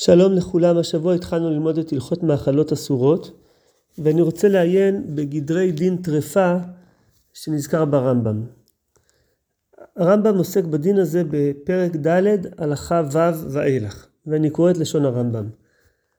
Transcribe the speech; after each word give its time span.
שלום 0.00 0.32
לכולם, 0.32 0.78
השבוע 0.78 1.14
התחלנו 1.14 1.50
ללמוד 1.50 1.78
את 1.78 1.92
הלכות 1.92 2.22
מאכלות 2.22 2.72
אסורות, 2.72 3.30
ואני 3.98 4.22
רוצה 4.22 4.48
לעיין 4.48 5.04
בגדרי 5.14 5.72
דין 5.72 5.96
טרפה 5.96 6.54
שנזכר 7.32 7.84
ברמב"ם. 7.84 8.42
הרמב"ם 9.96 10.38
עוסק 10.38 10.64
בדין 10.64 10.98
הזה 10.98 11.22
בפרק 11.30 11.96
ד' 11.96 12.26
הלכה 12.58 13.02
ו' 13.12 13.52
ואילך, 13.52 14.06
ואני 14.26 14.50
קורא 14.50 14.70
את 14.70 14.78
לשון 14.78 15.04
הרמב"ם. 15.04 15.48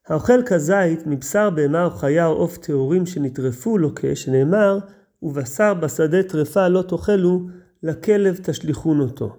האוכל 0.08 0.44
כזית 0.46 1.08
מבשר 1.08 1.50
בהמה 1.50 1.86
או 1.86 1.90
חיה 1.90 2.26
או 2.26 2.34
עוף 2.34 2.58
טהורים 2.58 3.06
שנטרפו 3.06 3.78
לוקה, 3.78 4.16
שנאמר, 4.16 4.80
ובשר 5.24 5.74
בשדה 5.74 6.24
טרפה 6.24 6.68
לא 6.68 6.82
תאכלו, 6.82 7.42
לכלב 7.84 8.40
תשליכון 8.44 9.00
אותו. 9.00 9.36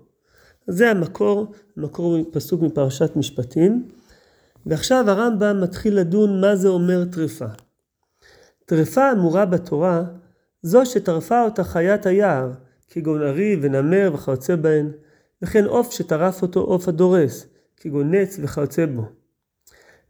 זה 0.67 0.91
המקור, 0.91 1.47
מקור 1.77 2.17
פסוק 2.33 2.63
מפרשת 2.63 3.17
משפטים. 3.17 4.00
ועכשיו 4.67 5.11
הרמב"ם 5.11 5.61
מתחיל 5.61 5.99
לדון 5.99 6.41
מה 6.41 6.57
זה 6.57 6.69
אומר 6.69 7.05
טרפה. 7.05 7.47
טרפה 8.67 9.13
אמורה 9.13 9.47
בתורה 9.47 10.05
זו 10.63 10.87
שטרפה 10.87 11.43
אותה 11.43 11.65
חיית 11.65 12.07
היער, 12.07 12.53
כגון 12.89 13.23
ארי 13.23 13.57
ונמר 13.63 14.11
וכיוצא 14.15 14.57
בהן, 14.57 14.91
וכן 15.43 15.65
עוף 15.65 15.93
שטרף 15.93 16.43
אותו 16.43 16.61
עוף 16.61 16.89
הדורס, 16.89 17.47
כגון 17.77 18.15
נץ 18.15 18.39
וכיוצא 18.43 18.87
בו. 18.87 19.03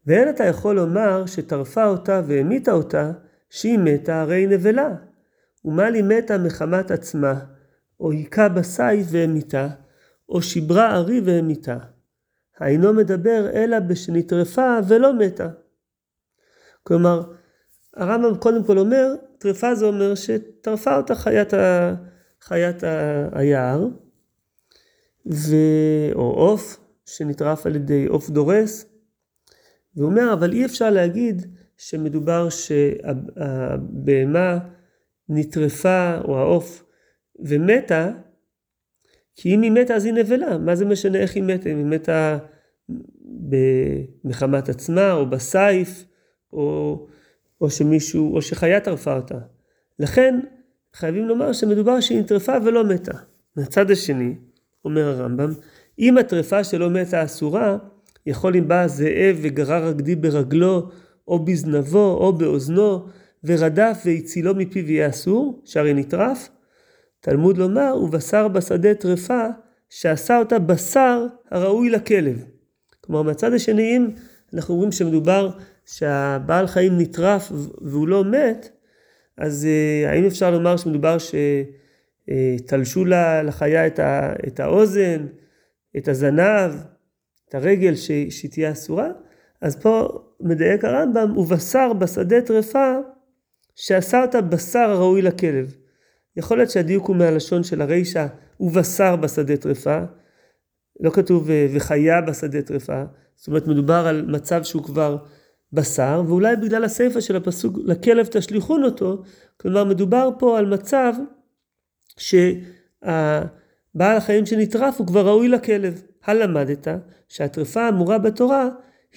ואין 0.06 0.28
אתה 0.28 0.44
יכול 0.44 0.76
לומר 0.76 1.26
שטרפה 1.26 1.86
אותה 1.86 2.22
והמיתה 2.26 2.72
אותה, 2.72 3.12
שהיא 3.50 3.78
מתה 3.78 4.20
הרי 4.20 4.36
היא 4.36 4.48
נבלה. 4.48 4.94
ומה 5.64 5.90
לי 5.90 6.02
מתה 6.02 6.38
מחמת 6.38 6.90
עצמה, 6.90 7.34
או 8.00 8.10
היכה 8.10 8.48
בסייף 8.48 9.06
והמיתה, 9.10 9.68
או 10.28 10.42
שיברה 10.42 10.94
ארי 10.94 11.20
והמיתה. 11.24 11.78
האינו 12.60 12.92
מדבר 12.92 13.50
אלא 13.52 13.78
בשנטרפה 13.78 14.78
ולא 14.88 15.12
מתה. 15.12 15.48
כלומר, 16.82 17.22
הרמב"ם 17.96 18.36
קודם 18.36 18.64
כל 18.64 18.78
אומר, 18.78 19.14
טרפה 19.38 19.74
זה 19.74 19.86
אומר 19.86 20.14
שטרפה 20.14 20.96
אותה 20.96 21.14
חיית, 21.14 21.54
ה... 21.54 21.94
חיית 22.40 22.84
ה... 22.84 23.28
היער, 23.32 23.86
ו... 25.32 25.56
או 26.14 26.30
עוף 26.30 26.80
שנטרף 27.06 27.66
על 27.66 27.76
ידי 27.76 28.06
עוף 28.06 28.30
דורס, 28.30 28.86
והוא 29.96 30.10
אומר, 30.10 30.32
אבל 30.32 30.52
אי 30.52 30.64
אפשר 30.64 30.90
להגיד 30.90 31.46
שמדובר 31.76 32.48
שהבהמה 32.48 33.78
נטרפה 35.28 36.18
או 36.24 36.38
העוף 36.38 36.84
ומתה, 37.38 38.10
כי 39.34 39.54
אם 39.54 39.62
היא 39.62 39.70
מתה 39.70 39.94
אז 39.94 40.04
היא 40.04 40.14
נבלה, 40.14 40.58
מה 40.58 40.76
זה 40.76 40.84
משנה 40.84 41.18
איך 41.18 41.34
היא 41.34 41.42
מתה, 41.42 41.68
אם 41.68 41.76
היא 41.76 41.86
מתה 41.86 42.38
מחמת 44.24 44.68
עצמה 44.68 45.12
או 45.12 45.30
בסייף, 45.30 46.04
או, 46.52 47.06
או 47.60 47.70
שמישהו, 47.70 48.36
או 48.36 48.42
שחיה 48.42 48.80
טרפה 48.80 49.16
אותה. 49.16 49.38
לכן 49.98 50.40
חייבים 50.94 51.28
לומר 51.28 51.52
שמדובר 51.52 52.00
שהיא 52.00 52.20
נטרפה 52.20 52.52
ולא 52.64 52.84
מתה. 52.84 53.18
מהצד 53.56 53.90
השני, 53.90 54.34
אומר 54.84 55.08
הרמב"ם, 55.08 55.50
אם 55.98 56.18
הטרפה 56.18 56.64
שלא 56.64 56.90
מתה 56.90 57.24
אסורה, 57.24 57.76
יכול 58.26 58.56
אם 58.56 58.68
בא 58.68 58.86
זאב 58.86 59.38
וגרר 59.42 59.88
רגדי 59.88 60.16
ברגלו, 60.16 60.88
או 61.28 61.44
בזנבו, 61.44 62.16
או 62.20 62.32
באוזנו, 62.32 63.06
ורדף 63.44 64.02
והצילו 64.04 64.54
מפיו 64.54 64.90
יהיה 64.90 65.08
אסור, 65.08 65.62
שהרי 65.64 65.94
נטרף, 65.94 66.48
תלמוד 67.20 67.58
לומר, 67.58 67.96
ובשר 68.02 68.48
בשדה 68.48 68.94
טרפה, 68.94 69.46
שעשה 69.90 70.38
אותה 70.38 70.58
בשר 70.58 71.26
הראוי 71.50 71.90
לכלב. 71.90 72.44
כלומר, 73.00 73.22
מהצד 73.22 73.52
השני, 73.54 73.96
אם 73.96 74.08
אנחנו 74.54 74.74
אומרים 74.74 74.92
שמדובר 74.92 75.50
שהבעל 75.86 76.66
חיים 76.66 76.98
נטרף 76.98 77.52
והוא 77.80 78.08
לא 78.08 78.24
מת, 78.24 78.70
אז 79.36 79.66
uh, 79.66 80.08
האם 80.08 80.26
אפשר 80.26 80.50
לומר 80.50 80.76
שמדובר 80.76 81.16
שתלשו 82.28 83.04
uh, 83.04 83.08
לחיה 83.44 83.86
את, 83.86 84.60
האוזן, 84.60 85.26
את 85.96 86.08
הזנב, 86.08 86.72
את 87.48 87.54
הרגל 87.54 87.94
ש, 87.94 88.10
שתהיה 88.30 88.72
אסורה? 88.72 89.08
אז 89.60 89.76
פה 89.76 90.08
מדייק 90.40 90.84
הרמב"ם, 90.84 91.38
ובשר 91.38 91.92
בשדה 91.92 92.40
טרפה, 92.40 92.94
אותה 94.22 94.40
בשר 94.40 94.90
הראוי 94.90 95.22
לכלב. 95.22 95.76
יכול 96.36 96.56
להיות 96.56 96.70
שהדיוק 96.70 97.06
הוא 97.06 97.16
מהלשון 97.16 97.62
של 97.62 97.82
הרישא 97.82 98.26
ובשר 98.60 99.16
בשדה 99.16 99.56
טרפה, 99.56 99.98
לא 101.00 101.10
כתוב 101.10 101.50
אה, 101.50 101.66
וחיה 101.74 102.20
בשדה 102.20 102.62
טרפה, 102.62 103.02
זאת 103.36 103.46
אומרת 103.46 103.66
מדובר 103.66 104.06
על 104.06 104.24
מצב 104.28 104.62
שהוא 104.62 104.84
כבר 104.84 105.16
בשר, 105.72 106.22
ואולי 106.26 106.56
בגלל 106.56 106.84
הסיפא 106.84 107.20
של 107.20 107.36
הפסוק 107.36 107.78
לכלב 107.84 108.26
תשליכון 108.26 108.84
אותו, 108.84 109.22
כלומר 109.56 109.84
מדובר 109.84 110.30
פה 110.38 110.58
על 110.58 110.66
מצב 110.66 111.12
שהבעל 112.16 114.16
החיים 114.16 114.46
שנטרף 114.46 114.98
הוא 114.98 115.06
כבר 115.06 115.26
ראוי 115.26 115.48
לכלב. 115.48 116.02
הלמדת 116.24 116.88
שהטרפה 117.28 117.82
האמורה 117.82 118.18
בתורה 118.18 118.68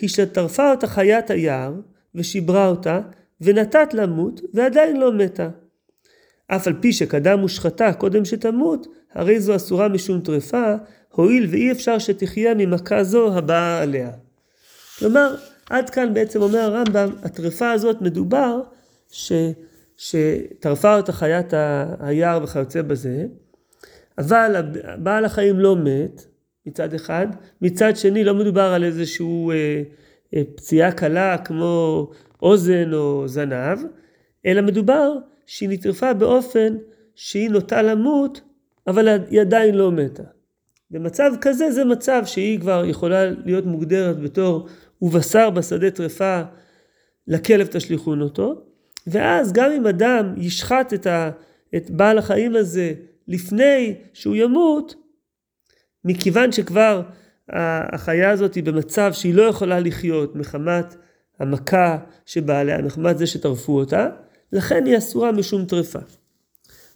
היא 0.02 0.10
שטרפה 0.10 0.72
אותה 0.72 0.88
חיית 0.88 1.30
היער 1.30 1.74
ושיברה 2.16 2.68
אותה 2.68 3.00
ונתת 3.42 3.94
למות 3.94 4.42
ועדיין 4.54 5.00
לא 5.00 5.12
מתה. 5.12 5.50
אף 6.48 6.68
על 6.68 6.74
פי 6.82 6.94
שקדם 6.94 7.40
הושחתה 7.40 7.94
קודם 7.94 8.26
שתמות, 8.26 8.88
הרי 9.14 9.40
זו 9.40 9.56
אסורה 9.56 9.88
משום 9.88 10.22
טרפה, 10.22 10.76
הואיל 11.16 11.48
ואי 11.52 11.72
אפשר 11.72 12.00
שתחיה 12.00 12.54
ממכה 12.54 13.04
זו 13.04 13.38
הבאה 13.38 13.82
עליה. 13.82 14.12
כלומר, 15.00 15.36
עד 15.70 15.90
כאן 15.90 16.14
בעצם 16.14 16.42
אומר 16.42 16.60
הרמב"ם, 16.60 17.10
הטרפה 17.24 17.72
הזאת 17.72 18.02
מדובר 18.02 18.62
ש, 19.12 19.32
שטרפה 19.98 20.96
אותה 20.96 21.12
חיית 21.12 21.54
היער 22.00 22.44
וכיוצא 22.44 22.82
בזה, 22.82 23.26
אבל 24.18 24.72
בעל 24.98 25.26
החיים 25.26 25.60
לא 25.60 25.76
מת 25.76 26.26
מצד 26.66 26.94
אחד, 26.94 27.28
מצד 27.62 27.96
שני 27.96 28.24
לא 28.24 28.34
מדובר 28.34 28.74
על 28.74 28.84
איזושהי 28.84 29.50
אה, 29.52 29.84
אה, 30.36 30.42
פציעה 30.56 30.92
קלה 30.92 31.38
כמו 31.38 32.08
אוזן 32.42 32.94
או 32.94 33.28
זנב, 33.28 33.80
אלא 34.46 34.62
מדובר 34.62 35.12
שהיא 35.46 35.70
נטרפה 35.70 36.14
באופן 36.14 36.78
שהיא 37.16 37.50
נוטה 37.50 37.82
למות, 37.82 38.42
אבל 38.88 39.08
היא 39.30 39.42
עדיין 39.42 39.76
לא 39.76 39.92
מתה. 39.92 40.24
במצב 40.94 41.32
כזה 41.42 41.72
זה 41.72 41.86
מצב 41.86 42.22
שהיא 42.26 42.60
כבר 42.60 42.86
יכולה 42.86 43.30
להיות 43.46 43.66
מוגדרת 43.66 44.20
בתור 44.20 44.68
ובשר 45.02 45.50
בשדה 45.50 45.92
טרפה 45.92 46.42
לכלב 47.28 47.68
תשליכון 47.68 48.22
אותו, 48.22 48.62
ואז 49.08 49.54
גם 49.54 49.72
אם 49.72 49.88
אדם 49.88 50.34
ישחט 50.38 50.94
את, 50.94 51.08
ה, 51.08 51.30
את 51.76 51.90
בעל 51.92 52.18
החיים 52.18 52.56
הזה 52.56 52.94
לפני 53.28 53.96
שהוא 54.14 54.36
ימות, 54.36 54.96
מכיוון 56.06 56.52
שכבר 56.52 57.02
החיה 57.94 58.30
הזאת 58.30 58.56
היא 58.56 58.64
במצב 58.64 59.14
שהיא 59.14 59.34
לא 59.34 59.44
יכולה 59.44 59.80
לחיות 59.80 60.36
מחמת 60.36 60.96
המכה 61.40 61.98
שבאה 62.26 62.60
עליה, 62.60 62.82
מחמת 62.82 63.18
זה 63.18 63.28
שטרפו 63.28 63.80
אותה, 63.80 64.10
לכן 64.52 64.86
היא 64.86 64.98
אסורה 64.98 65.32
משום 65.32 65.66
טרפה. 65.66 66.00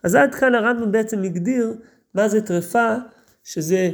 אז 0.04 0.16
עד 0.16 0.36
כאן 0.36 0.56
הרמב"ם 0.56 0.92
בעצם 0.92 1.24
הגדיר 1.24 1.74
מה 2.14 2.28
זה 2.28 2.42
טרפה, 2.42 2.96
שזה, 3.48 3.92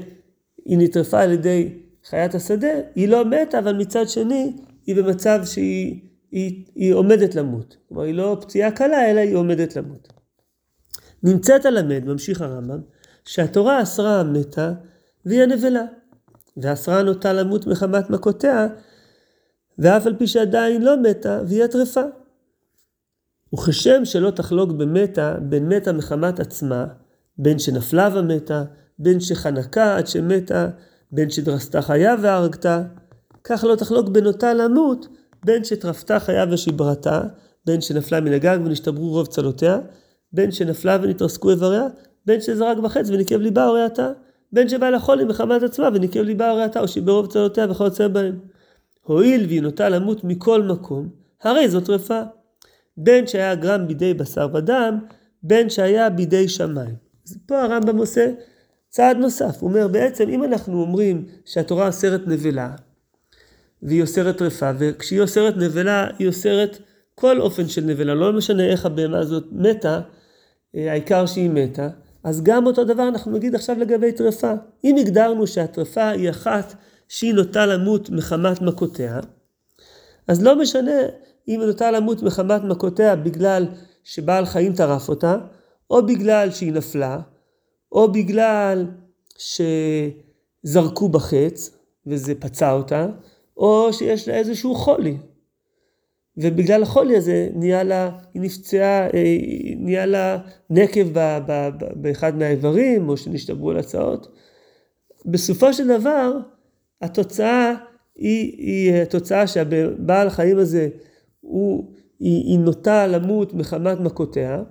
היא 0.65 0.77
נטרפה 0.77 1.21
על 1.21 1.31
ידי 1.31 1.69
חיית 2.09 2.35
השדה, 2.35 2.67
היא 2.95 3.07
לא 3.07 3.25
מתה, 3.25 3.59
אבל 3.59 3.75
מצד 3.75 4.09
שני 4.09 4.53
היא 4.85 4.95
במצב 4.95 5.41
שהיא 5.45 6.01
היא, 6.31 6.65
היא 6.75 6.93
עומדת 6.93 7.35
למות. 7.35 7.77
כלומר, 7.87 8.03
היא 8.03 8.13
לא 8.13 8.37
פציעה 8.41 8.71
קלה, 8.71 9.11
אלא 9.11 9.19
היא 9.19 9.35
עומדת 9.35 9.75
למות. 9.75 10.07
נמצאת 11.23 11.65
הלמד, 11.65 12.05
ממשיך 12.05 12.41
הרמב"ם, 12.41 12.81
שהתורה 13.25 13.83
אסרה 13.83 14.23
מתה 14.23 14.73
והיא 15.25 15.41
הנבלה, 15.41 15.83
ואסרה 16.57 17.03
נוטה 17.03 17.33
למות 17.33 17.67
מחמת 17.67 18.09
מכותיה, 18.09 18.67
ואף 19.79 20.05
על 20.05 20.15
פי 20.15 20.27
שעדיין 20.27 20.81
לא 20.81 20.97
מתה 21.01 21.41
והיא 21.47 21.63
הטרפה. 21.63 22.03
וכשם 23.53 24.05
שלא 24.05 24.31
תחלוק 24.31 24.71
במתה 24.71 25.37
בין 25.41 25.69
מתה 25.69 25.93
מחמת 25.93 26.39
עצמה, 26.39 26.85
בין 27.37 27.59
שנפלה 27.59 28.09
ומתה, 28.13 28.63
בין 29.03 29.19
שחנקה 29.19 29.97
עד 29.97 30.07
שמתה, 30.07 30.67
בין 31.11 31.29
שדרסתה 31.29 31.81
חיה 31.81 32.15
והרגתה, 32.21 32.83
כך 33.43 33.63
לא 33.63 33.75
תחלוק 33.75 34.09
בין 34.09 34.25
אותה 34.25 34.53
למות, 34.53 35.07
בין 35.45 35.63
שטרפתה 35.63 36.19
חיה 36.19 36.45
ושברתה, 36.51 37.21
בין 37.65 37.81
שנפלה 37.81 38.19
מן 38.21 38.33
הגג 38.33 38.57
ונשתברו 38.65 39.09
רוב 39.09 39.27
צלותיה, 39.27 39.79
בין 40.33 40.51
שנפלה 40.51 40.97
ונתרסקו 41.01 41.49
איבריה, 41.49 41.87
בין 42.25 42.41
שזרק 42.41 42.77
בחץ 42.77 43.09
וניקב 43.09 43.37
ליבה 43.37 43.65
הוריעתה, 43.65 44.11
בין 44.51 44.69
שבא 44.69 44.89
לחולי 44.89 45.23
מחמת 45.23 45.63
עצמה 45.63 45.89
וניקב 45.93 46.19
ליבה 46.21 46.49
הוריעתה, 46.49 46.79
או 46.79 46.87
שיבר 46.87 47.11
רוב 47.11 47.27
צלותיה 47.27 47.71
וכיוצא 47.71 48.07
בהם. 48.07 48.39
הואיל 49.01 49.45
והיא 49.45 49.61
נוטה 49.61 49.89
למות 49.89 50.23
מכל 50.23 50.63
מקום, 50.63 51.09
הרי 51.43 51.69
זאת 51.69 51.85
טרפה. 51.85 52.21
בין 52.97 53.27
שהיה 53.27 53.55
גרם 53.55 53.87
בידי 53.87 54.13
בשר 54.13 54.47
ודם, 54.53 54.99
בין 55.43 55.69
שהיה 55.69 56.09
בידי 56.09 56.47
שמיים. 56.47 56.95
אז 57.27 57.37
פה 57.45 57.61
הרמב"ם 57.61 57.97
עושה 57.97 58.31
צעד 58.93 59.17
נוסף, 59.17 59.57
הוא 59.59 59.69
אומר 59.69 59.87
בעצם 59.87 60.29
אם 60.29 60.43
אנחנו 60.43 60.81
אומרים 60.81 61.25
שהתורה 61.45 61.87
אוסרת 61.87 62.27
נבלה, 62.27 62.71
והיא 63.83 64.01
אוסרת 64.01 64.37
טרפה, 64.37 64.71
וכשהיא 64.77 65.21
אוסרת 65.21 65.57
נבלה, 65.57 66.07
היא 66.19 66.27
אוסרת 66.27 66.77
כל 67.15 67.41
אופן 67.41 67.67
של 67.67 67.81
נבלה, 67.81 68.13
לא 68.13 68.33
משנה 68.33 68.65
איך 68.65 68.85
הבהמה 68.85 69.19
הזאת 69.19 69.43
מתה, 69.51 70.01
אה, 70.75 70.91
העיקר 70.91 71.25
שהיא 71.25 71.49
מתה, 71.49 71.89
אז 72.23 72.43
גם 72.43 72.65
אותו 72.65 72.83
דבר 72.83 73.07
אנחנו 73.07 73.31
נגיד 73.31 73.55
עכשיו 73.55 73.79
לגבי 73.79 74.11
טרפה. 74.11 74.53
אם 74.83 74.95
הגדרנו 74.99 75.47
שהטרפה 75.47 76.09
היא 76.09 76.29
אחת 76.29 76.73
שהיא 77.07 77.33
נוטה 77.33 77.65
למות 77.65 78.09
מחמת 78.09 78.61
מכותיה, 78.61 79.19
אז 80.27 80.43
לא 80.43 80.59
משנה 80.59 81.01
אם 81.47 81.59
היא 81.59 81.67
נוטה 81.67 81.91
למות 81.91 82.23
מחמת 82.23 82.63
מכותיה 82.63 83.15
בגלל 83.15 83.65
שבעל 84.03 84.45
חיים 84.45 84.73
טרף 84.73 85.09
אותה, 85.09 85.37
או 85.89 86.05
בגלל 86.05 86.51
שהיא 86.51 86.73
נפלה, 86.73 87.19
או 87.93 88.11
בגלל 88.11 88.87
שזרקו 89.37 91.09
בחץ 91.09 91.77
וזה 92.07 92.35
פצע 92.35 92.71
אותה, 92.71 93.07
או 93.57 93.93
שיש 93.93 94.27
לה 94.27 94.35
איזשהו 94.35 94.75
חולי. 94.75 95.17
ובגלל 96.37 96.83
החולי 96.83 97.17
הזה 97.17 97.49
נהיה 97.53 97.83
לה, 97.83 98.11
היא 98.33 98.41
נפצעה, 98.41 99.07
אה, 99.07 99.37
נהיה 99.77 100.05
לה 100.05 100.37
נקב 100.69 101.07
ב, 101.13 101.37
ב, 101.47 101.69
ב, 101.79 101.85
באחד 101.95 102.37
מהאיברים, 102.37 103.09
או 103.09 103.17
שנשתברו 103.17 103.71
על 103.71 103.77
הצעות. 103.77 104.27
בסופו 105.25 105.73
של 105.73 105.87
דבר, 105.87 106.37
התוצאה 107.01 107.73
היא, 108.15 108.57
היא 108.57 108.93
התוצאה 109.01 109.47
שהבעל 109.47 110.27
החיים 110.27 110.57
הזה, 110.57 110.89
הוא, 111.41 111.93
היא, 112.19 112.43
היא 112.43 112.59
נוטה 112.59 113.07
למות 113.07 113.53
מחמת 113.53 113.99
מכותיה. 113.99 114.63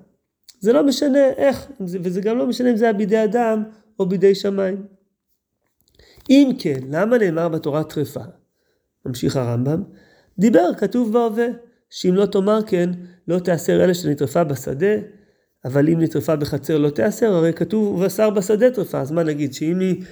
זה 0.62 0.72
לא 0.72 0.86
משנה 0.86 1.28
איך, 1.36 1.70
וזה 1.80 2.20
גם 2.20 2.38
לא 2.38 2.46
משנה 2.46 2.70
אם 2.70 2.76
זה 2.76 2.84
היה 2.84 2.92
בידי 2.92 3.24
אדם 3.24 3.62
או 3.98 4.06
בידי 4.06 4.34
שמיים. 4.34 4.86
אם 6.30 6.50
כן, 6.58 6.80
למה 6.90 7.18
נאמר 7.18 7.48
בתורה 7.48 7.84
טרפה? 7.84 8.20
ממשיך 9.06 9.36
הרמב"ם, 9.36 9.82
דיבר 10.38 10.74
כתוב 10.78 11.12
בהווה, 11.12 11.46
שאם 11.90 12.14
לא 12.14 12.26
תאמר 12.26 12.60
כן, 12.66 12.90
לא 13.28 13.38
תאסר 13.38 13.84
אלה 13.84 13.94
שנטרפה 13.94 14.44
בשדה, 14.44 14.94
אבל 15.64 15.88
אם 15.88 16.00
נטרפה 16.00 16.36
בחצר 16.36 16.78
לא 16.78 16.90
תאסר, 16.90 17.34
הרי 17.34 17.52
כתוב 17.52 17.94
ובשר 17.94 18.30
בשדה 18.30 18.70
טרפה, 18.70 19.00
אז 19.00 19.10
מה 19.10 19.22
נגיד, 19.22 19.54
שאם 19.54 19.80
היא 19.80 20.02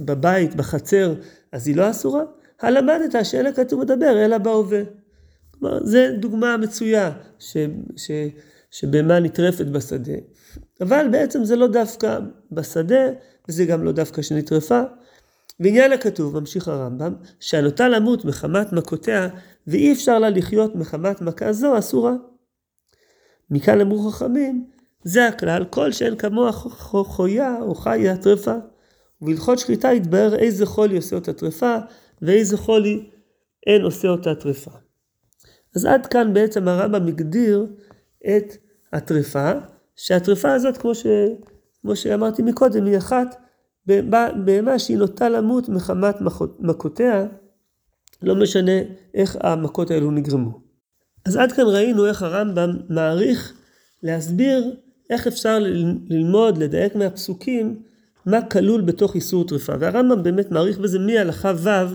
בבית, 0.00 0.54
בחצר, 0.54 1.14
אז 1.52 1.68
היא 1.68 1.76
לא 1.76 1.90
אסורה? 1.90 2.22
הלמדת 2.60 3.24
שאלה 3.24 3.52
כתוב 3.52 3.80
מדבר, 3.80 4.24
אלא 4.24 4.38
בהווה. 4.38 4.82
כלומר, 5.50 5.84
זה 5.84 6.10
דוגמה 6.20 6.56
מצויה 6.56 7.12
ש, 7.38 7.56
ש, 7.96 8.10
שבהמה 8.70 9.20
נטרפת 9.20 9.66
בשדה, 9.66 10.12
אבל 10.80 11.08
בעצם 11.10 11.44
זה 11.44 11.56
לא 11.56 11.66
דווקא 11.66 12.18
בשדה, 12.52 13.04
וזה 13.48 13.64
גם 13.64 13.84
לא 13.84 13.92
דווקא 13.92 14.22
שנטרפה. 14.22 14.82
ועניין 15.60 15.92
הכתוב, 15.92 16.38
ממשיך 16.38 16.68
הרמב"ם, 16.68 17.14
שעלותה 17.40 17.88
למות 17.88 18.24
מחמת 18.24 18.72
מכותיה, 18.72 19.28
ואי 19.66 19.92
אפשר 19.92 20.18
לה 20.18 20.30
לחיות 20.30 20.74
מחמת 20.74 21.20
מכה 21.20 21.52
זו, 21.52 21.78
אסורה. 21.78 22.12
מכאן 23.50 23.80
אמרו 23.80 24.10
חכמים, 24.10 24.66
זה 25.04 25.26
הכלל, 25.26 25.64
כל 25.70 25.92
שאין 25.92 26.16
כמוה 26.16 26.52
חויה 26.52 27.56
או 27.60 27.74
חיה 27.74 28.16
טרפה. 28.16 28.54
ובהלכות 29.22 29.58
שחיטה 29.58 29.92
יתבהר 29.92 30.34
איזה 30.34 30.66
חולי 30.66 30.96
עושה 30.96 31.16
אותה 31.16 31.32
טרפה, 31.32 31.76
ואיזה 32.22 32.56
חולי 32.56 33.10
אין 33.66 33.82
עושה 33.82 34.08
אותה 34.08 34.34
טרפה. 34.34 34.70
אז 35.76 35.84
עד 35.84 36.06
כאן 36.06 36.34
בעצם 36.34 36.68
הרמב"ם 36.68 37.06
הגדיר 37.06 37.66
את 38.24 38.56
הטרפה, 38.92 39.50
שהטרפה 39.96 40.52
הזאת, 40.52 40.76
כמו, 40.76 40.94
ש... 40.94 41.06
כמו 41.82 41.96
שאמרתי 41.96 42.42
מקודם, 42.42 42.84
היא 42.84 42.98
אחת 42.98 43.36
בהמה 44.44 44.78
שהיא 44.78 44.98
נוטה 44.98 45.28
למות 45.28 45.68
מחמת 45.68 46.16
מכותיה, 46.60 47.26
לא 48.22 48.34
משנה 48.34 48.80
איך 49.14 49.36
המכות 49.40 49.90
האלו 49.90 50.10
נגרמו. 50.10 50.60
אז 51.24 51.36
עד 51.36 51.52
כאן 51.52 51.64
ראינו 51.66 52.06
איך 52.06 52.22
הרמב"ם 52.22 52.70
מעריך 52.88 53.52
להסביר 54.02 54.76
איך 55.10 55.26
אפשר 55.26 55.58
ללמוד, 56.08 56.58
לדייק 56.58 56.94
מהפסוקים, 56.94 57.82
מה 58.26 58.42
כלול 58.42 58.80
בתוך 58.80 59.14
איסור 59.14 59.44
טרפה. 59.44 59.72
והרמב"ם 59.80 60.22
באמת 60.22 60.50
מעריך 60.50 60.78
בזה 60.78 60.98
מהלכה 60.98 61.52
ו' 61.56 61.94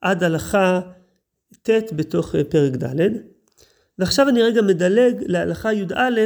עד 0.00 0.24
הלכה 0.24 0.80
ט' 1.62 1.92
בתוך 1.92 2.34
אה, 2.34 2.44
פרק 2.44 2.72
ד'. 2.72 3.10
ועכשיו 4.00 4.28
אני 4.28 4.42
רגע 4.42 4.62
מדלג 4.62 5.24
להלכה 5.26 5.72
י"א, 5.72 6.20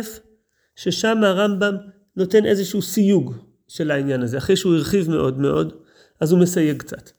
ששם 0.77 1.25
הרמב"ם 1.25 1.77
נותן 2.17 2.45
איזשהו 2.45 2.83
סיוג. 2.83 3.35
של 3.69 3.91
העניין 3.91 4.23
הזה, 4.23 4.39
אחרי 4.39 4.57
שהוא 4.57 4.75
הרחיב 4.75 5.11
מאוד 5.11 5.39
מאוד, 5.39 5.73
אז 6.21 6.33
הוא 6.33 6.41
מסייג 6.41 6.79
קצת. 6.79 7.11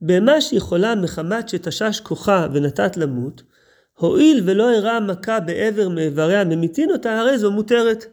בהמה 0.00 0.40
שיכולה 0.40 0.94
מחמת 0.94 1.48
שתשש 1.48 2.00
כוחה 2.00 2.46
ונתת 2.52 2.96
למות, 2.96 3.42
הואיל 3.98 4.42
ולא 4.44 4.70
אירעה 4.70 5.00
מכה 5.00 5.40
בעבר 5.40 5.88
מאיבריה 5.88 6.44
ממיתין 6.44 6.90
אותה, 6.90 7.20
הרי 7.20 7.38
זו 7.38 7.50
מותרת. 7.50 8.06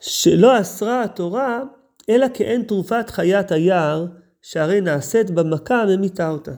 שלא 0.00 0.60
אסרה 0.60 1.02
התורה, 1.02 1.62
אלא 2.10 2.26
כאין 2.34 2.62
תרופת 2.62 3.10
חיית 3.10 3.52
היער, 3.52 4.06
שהרי 4.42 4.80
נעשית 4.80 5.30
במכה 5.30 5.84
ממיתה 5.88 6.28
אותה. 6.28 6.52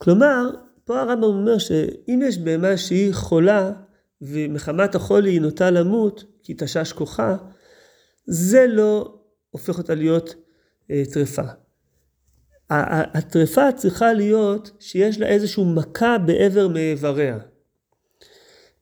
כלומר, 0.00 0.50
פה 0.88 1.00
הרמב"ם 1.00 1.22
אומר 1.22 1.58
שאם 1.58 2.20
יש 2.24 2.38
בהמה 2.38 2.76
שהיא 2.76 3.14
חולה, 3.14 3.72
ומחמת 4.22 4.94
החולי 4.94 5.30
היא 5.30 5.40
נוטה 5.40 5.70
למות, 5.70 6.24
כי 6.42 6.54
תשש 6.58 6.92
כוחה, 6.92 7.36
זה 8.26 8.66
לא 8.68 9.14
הופך 9.50 9.78
אותה 9.78 9.94
להיות 9.94 10.34
אה, 10.90 11.02
טרפה. 11.12 11.42
הטרפה 12.70 13.72
צריכה 13.72 14.12
להיות 14.12 14.70
שיש 14.80 15.20
לה 15.20 15.26
איזושהי 15.26 15.64
מכה 15.64 16.18
בעבר 16.18 16.68
מאיבריה. 16.68 17.38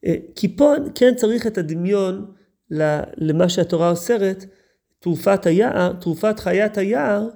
אה, 0.07 0.15
כי 0.35 0.57
פה 0.57 0.75
כן 0.95 1.15
צריך 1.15 1.47
את 1.47 1.59
הדמיון 1.59 2.33
למה 3.17 3.49
שהתורה 3.49 3.91
אוסרת, 3.91 4.45
תרופת 5.01 5.47
היער, 5.47 5.93
תרופת 5.93 6.41
חיית 6.41 6.79
היער, 6.79 7.29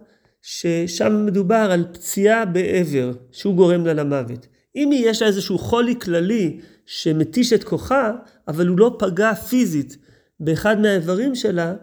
ששם 0.43 1.27
מדובר 1.27 1.69
על 1.73 1.85
פציעה 1.93 2.45
בעבר, 2.45 3.13
שהוא 3.33 3.55
גורם 3.55 3.87
לה 3.87 3.93
למוות. 3.93 4.47
אם 4.77 4.91
יש 4.93 5.23
לה 5.23 5.29
איזשהו 5.29 5.59
חולי 5.59 6.01
כללי 6.01 6.61
שמתיש 6.87 7.53
את 7.53 7.65
כוחה, 7.65 8.13
אבל 8.49 8.67
הוא 8.67 8.79
לא 8.79 8.97
פגע 8.99 9.35
פיזית 9.35 9.97
באחד 10.41 10.81
מהאיברים 10.81 11.35
שלה, 11.35 11.75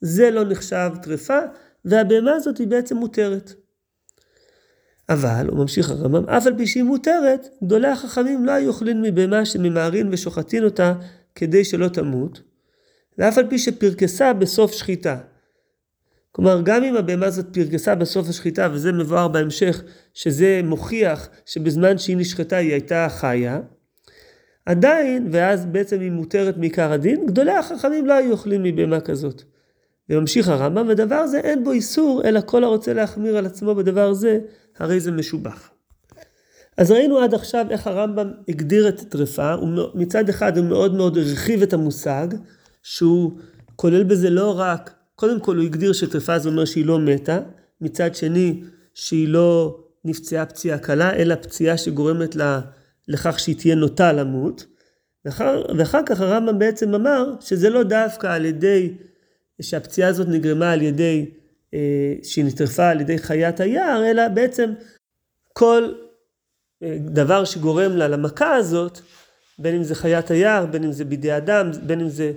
זה 0.00 0.30
לא 0.30 0.44
נחשב 0.44 0.90
טרפה, 1.02 1.38
והבהמה 1.84 2.32
הזאת 2.32 2.58
היא 2.58 2.66
בעצם 2.66 2.96
מותרת. 2.96 3.52
אבל, 5.08 5.46
הוא 5.48 5.58
ממשיך 5.58 5.90
הרמב"ם, 5.90 6.28
אף 6.28 6.46
על 6.46 6.56
פי 6.56 6.66
שהיא 6.66 6.82
מותרת, 6.82 7.48
גדולי 7.64 7.88
החכמים 7.88 8.46
לא 8.46 8.52
היו 8.52 8.68
אוכלים 8.68 9.02
מבהמה 9.02 9.44
שממהרין 9.44 10.08
ושוחטין 10.12 10.64
אותה 10.64 10.94
כדי 11.34 11.64
שלא 11.64 11.88
תמות, 11.88 12.40
ואף 13.18 13.38
על 13.38 13.46
פי 13.50 13.58
שפרקסה 13.58 14.32
בסוף 14.32 14.72
שחיטה. 14.72 15.18
כלומר, 16.36 16.60
גם 16.64 16.84
אם 16.84 16.96
הבהמה 16.96 17.26
הזאת 17.26 17.46
פרקסה 17.52 17.94
בסוף 17.94 18.28
השחיטה, 18.28 18.68
וזה 18.72 18.92
מבואר 18.92 19.28
בהמשך, 19.28 19.82
שזה 20.14 20.60
מוכיח 20.64 21.28
שבזמן 21.46 21.98
שהיא 21.98 22.16
נשחטה 22.16 22.56
היא 22.56 22.72
הייתה 22.72 23.06
חיה, 23.10 23.60
עדיין, 24.66 25.28
ואז 25.32 25.66
בעצם 25.66 26.00
היא 26.00 26.10
מותרת 26.10 26.56
מעיקר 26.56 26.92
הדין, 26.92 27.26
גדולי 27.26 27.52
החכמים 27.52 28.06
לא 28.06 28.12
היו 28.12 28.32
אוכלים 28.32 28.62
מבהמה 28.62 29.00
כזאת. 29.00 29.42
וממשיך 30.10 30.48
הרמב"ם, 30.48 30.86
ודבר 30.88 31.26
זה 31.26 31.38
אין 31.38 31.64
בו 31.64 31.72
איסור, 31.72 32.22
אלא 32.24 32.40
כל 32.46 32.64
הרוצה 32.64 32.92
להחמיר 32.92 33.36
על 33.36 33.46
עצמו 33.46 33.74
בדבר 33.74 34.12
זה, 34.12 34.38
הרי 34.78 35.00
זה 35.00 35.12
משובח. 35.12 35.70
אז 36.76 36.90
ראינו 36.90 37.18
עד 37.18 37.34
עכשיו 37.34 37.66
איך 37.70 37.86
הרמב"ם 37.86 38.30
הגדיר 38.48 38.88
את 38.88 39.00
הטרפה, 39.00 39.54
מצד 39.94 40.28
אחד 40.28 40.58
הוא 40.58 40.66
מאוד 40.66 40.94
מאוד 40.94 41.18
הרחיב 41.18 41.62
את 41.62 41.72
המושג, 41.72 42.28
שהוא 42.82 43.32
כולל 43.76 44.02
בזה 44.02 44.30
לא 44.30 44.60
רק, 44.60 44.94
קודם 45.14 45.40
כל 45.40 45.56
הוא 45.56 45.64
הגדיר 45.64 45.92
שטרפה 45.92 46.38
זה 46.38 46.48
אומר 46.48 46.64
שהיא 46.64 46.86
לא 46.86 46.98
מתה, 46.98 47.40
מצד 47.80 48.14
שני 48.14 48.62
שהיא 48.94 49.28
לא 49.28 49.80
נפצעה 50.04 50.46
פציעה 50.46 50.78
קלה, 50.78 51.14
אלא 51.14 51.34
פציעה 51.34 51.78
שגורמת 51.78 52.36
לה, 52.36 52.60
לכך 53.08 53.38
שהיא 53.38 53.56
תהיה 53.56 53.74
נוטה 53.74 54.12
למות. 54.12 54.66
ואחר, 55.24 55.62
ואחר 55.78 56.00
כך 56.06 56.20
הרמב"ם 56.20 56.58
בעצם 56.58 56.94
אמר 56.94 57.34
שזה 57.40 57.70
לא 57.70 57.82
דווקא 57.82 58.26
על 58.26 58.44
ידי 58.44 58.94
שהפציעה 59.62 60.08
הזאת 60.08 60.28
נגרמה 60.28 60.72
על 60.72 60.82
ידי, 60.82 61.30
אה, 61.74 62.14
שהיא 62.22 62.44
נטרפה 62.44 62.88
על 62.88 63.00
ידי 63.00 63.18
חיית 63.18 63.60
היער, 63.60 64.04
אלא 64.10 64.28
בעצם 64.28 64.72
כל 65.52 65.92
אה, 66.82 66.96
דבר 67.00 67.44
שגורם 67.44 67.96
לה 67.96 68.08
למכה 68.08 68.54
הזאת, 68.54 69.00
בין 69.58 69.74
אם 69.74 69.82
זה 69.82 69.94
חיית 69.94 70.30
היער, 70.30 70.66
בין 70.66 70.84
אם 70.84 70.92
זה 70.92 71.04
בידי 71.04 71.36
אדם, 71.36 71.70
בין 71.86 72.00
אם 72.00 72.08
זה 72.08 72.32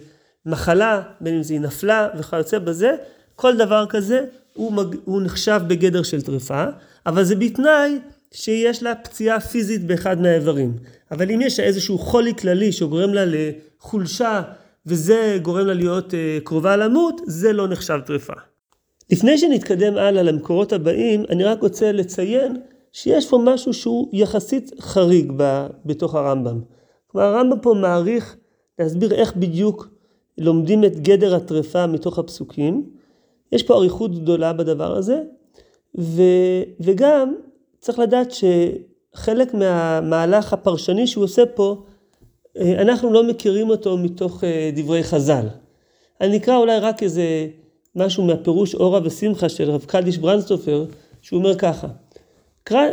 מחלה, 0.48 1.02
בין 1.22 1.36
אם 1.36 1.44
זה 1.44 1.54
היא 1.54 1.62
נפלה 1.62 2.08
וכיוצא 2.18 2.60
בזה, 2.60 2.96
כל 3.36 3.58
דבר 3.58 3.86
כזה 3.90 4.26
הוא, 4.54 4.74
מג... 4.74 4.96
הוא 5.06 5.22
נחשב 5.22 5.62
בגדר 5.68 6.04
של 6.04 6.22
טרפה, 6.22 6.66
אבל 7.06 7.24
זה 7.24 7.36
בתנאי 7.36 8.00
שיש 8.32 8.84
לה 8.84 8.96
פציעה 8.96 9.40
פיזית 9.40 9.88
באחד 9.88 10.22
מהאיברים. 10.22 10.74
אבל 11.12 11.32
אם 11.32 11.42
יש 11.42 11.60
איזשהו 11.60 11.98
חולי 11.98 12.36
כללי 12.36 12.72
שגורם 12.72 13.14
לה 13.14 13.24
לחולשה 13.26 14.42
וזה 14.86 15.40
גורם 15.42 15.68
לה 15.68 15.74
להיות 15.74 16.12
uh, 16.12 16.44
קרובה 16.44 16.78
למות, 16.78 17.22
זה 17.26 17.54
לא 17.54 17.68
נחשב 17.68 18.00
טרפה. 18.06 18.34
לפני 19.12 19.38
שנתקדם 19.38 19.98
הלאה 19.98 20.24
למקורות 20.24 20.74
הבאים, 20.74 21.26
אני 21.30 21.44
רק 21.44 21.62
רוצה 21.62 21.92
לציין 21.92 22.58
שיש 22.92 23.30
פה 23.30 23.40
משהו 23.44 23.74
שהוא 23.74 24.10
יחסית 24.14 24.72
חריג 24.80 25.34
ב, 25.38 25.68
בתוך 25.86 26.16
הרמב"ם. 26.16 26.62
כלומר 27.08 27.28
הרמב"ם 27.28 27.60
פה 27.60 27.74
מעריך 27.74 28.36
להסביר 28.80 29.14
איך 29.14 29.36
בדיוק 29.36 29.97
לומדים 30.38 30.84
את 30.84 31.00
גדר 31.00 31.36
הטרפה 31.36 31.88
מתוך 31.88 32.20
הפסוקים. 32.20 32.90
יש 33.52 33.64
פה 33.64 33.76
אריכות 33.76 34.16
גדולה 34.16 34.54
בדבר 34.54 34.98
הזה, 34.98 35.22
ו, 36.00 36.22
וגם 36.80 37.36
צריך 37.80 38.00
לדעת 38.00 38.32
שחלק 38.32 39.54
מהמהלך 39.54 40.54
הפרשני 40.54 41.08
שהוא 41.08 41.24
עושה 41.24 41.46
פה, 41.46 41.84
אה, 42.58 42.82
אנחנו 42.82 43.14
לא 43.14 43.24
מכירים 43.24 43.70
אותו 43.70 43.98
מתוך 43.98 44.44
אה, 44.44 44.72
דברי 44.76 45.04
חז"ל. 45.04 45.48
אני 46.22 46.38
אקרא 46.38 46.58
אולי 46.58 46.80
רק 46.80 47.04
איזה 47.04 47.48
משהו 47.96 48.24
מהפירוש 48.24 48.76
אורה 48.76 49.00
ושמחה 49.04 49.50
של 49.50 49.72
רב 49.72 49.86
קדיש 49.88 50.18
ברנסטופר, 50.18 50.86
שהוא 51.22 51.40
אומר 51.40 51.56
ככה: 51.56 51.88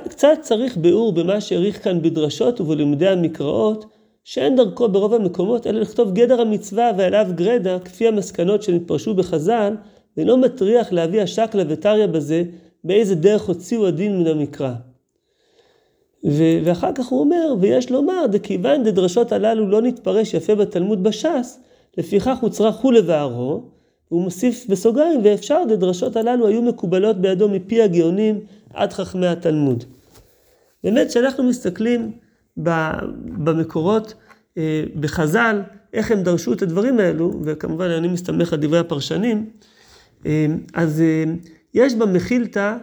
קצת 0.08 0.38
צריך 0.40 0.76
ביאור 0.76 1.12
במה 1.12 1.40
שהעריך 1.40 1.84
כאן 1.84 2.02
בדרשות 2.02 2.60
ובלימודי 2.60 3.08
המקראות, 3.08 3.84
שאין 4.24 4.56
דרכו 4.56 4.88
ברוב 4.88 5.14
המקומות 5.14 5.66
אלא 5.66 5.80
לכתוב 5.80 6.12
גדר 6.12 6.40
המצווה 6.40 6.90
ועליו 6.98 7.26
גרדה, 7.34 7.78
כפי 7.78 8.08
המסקנות 8.08 8.62
שנתפרשו 8.62 9.14
בחז"ל, 9.14 9.76
ואינו 10.16 10.36
מטריח 10.36 10.92
להביא 10.92 11.22
השקלא 11.22 11.62
וטריא 11.68 12.06
בזה, 12.06 12.42
באיזה 12.84 13.14
דרך 13.14 13.42
הוציאו 13.42 13.86
הדין 13.86 14.18
מן 14.18 14.26
המקרא. 14.26 14.72
ו- 16.24 16.58
ואחר 16.64 16.92
כך 16.94 17.06
הוא 17.06 17.20
אומר, 17.20 17.54
ויש 17.60 17.90
לומר, 17.90 18.26
דכיוון 18.26 18.84
דדרשות 18.84 19.32
הללו 19.32 19.68
לא 19.68 19.82
נתפרש 19.82 20.34
יפה 20.34 20.54
בתלמוד 20.54 21.02
בש"ס, 21.02 21.60
לפיכך 21.98 22.38
הוצרה 22.40 22.70
הוא 22.82 22.92
לבערו, 22.92 23.62
והוא 24.10 24.22
מוסיף 24.22 24.66
בסוגריים, 24.68 25.20
ואפשר 25.24 25.62
דדרשות 25.68 26.16
הללו 26.16 26.46
היו 26.46 26.62
מקובלות 26.62 27.16
בידו 27.16 27.48
מפי 27.48 27.82
הגאונים 27.82 28.40
עד 28.74 28.92
חכמי 28.92 29.26
התלמוד. 29.26 29.84
באמת, 30.84 31.08
כשאנחנו 31.08 31.44
מסתכלים 31.44 32.12
במקורות 32.56 34.14
אה, 34.58 34.84
בחז"ל, 35.00 35.62
איך 35.92 36.10
הם 36.10 36.22
דרשו 36.22 36.52
את 36.52 36.62
הדברים 36.62 36.98
האלו, 36.98 37.40
וכמובן 37.44 37.90
אני 37.90 38.08
מסתמך 38.08 38.52
על 38.52 38.58
דברי 38.58 38.78
הפרשנים, 38.78 39.50
אה, 40.26 40.46
אז 40.74 41.00
אה, 41.00 41.24
יש 41.74 41.94
במחילתא 41.94 42.76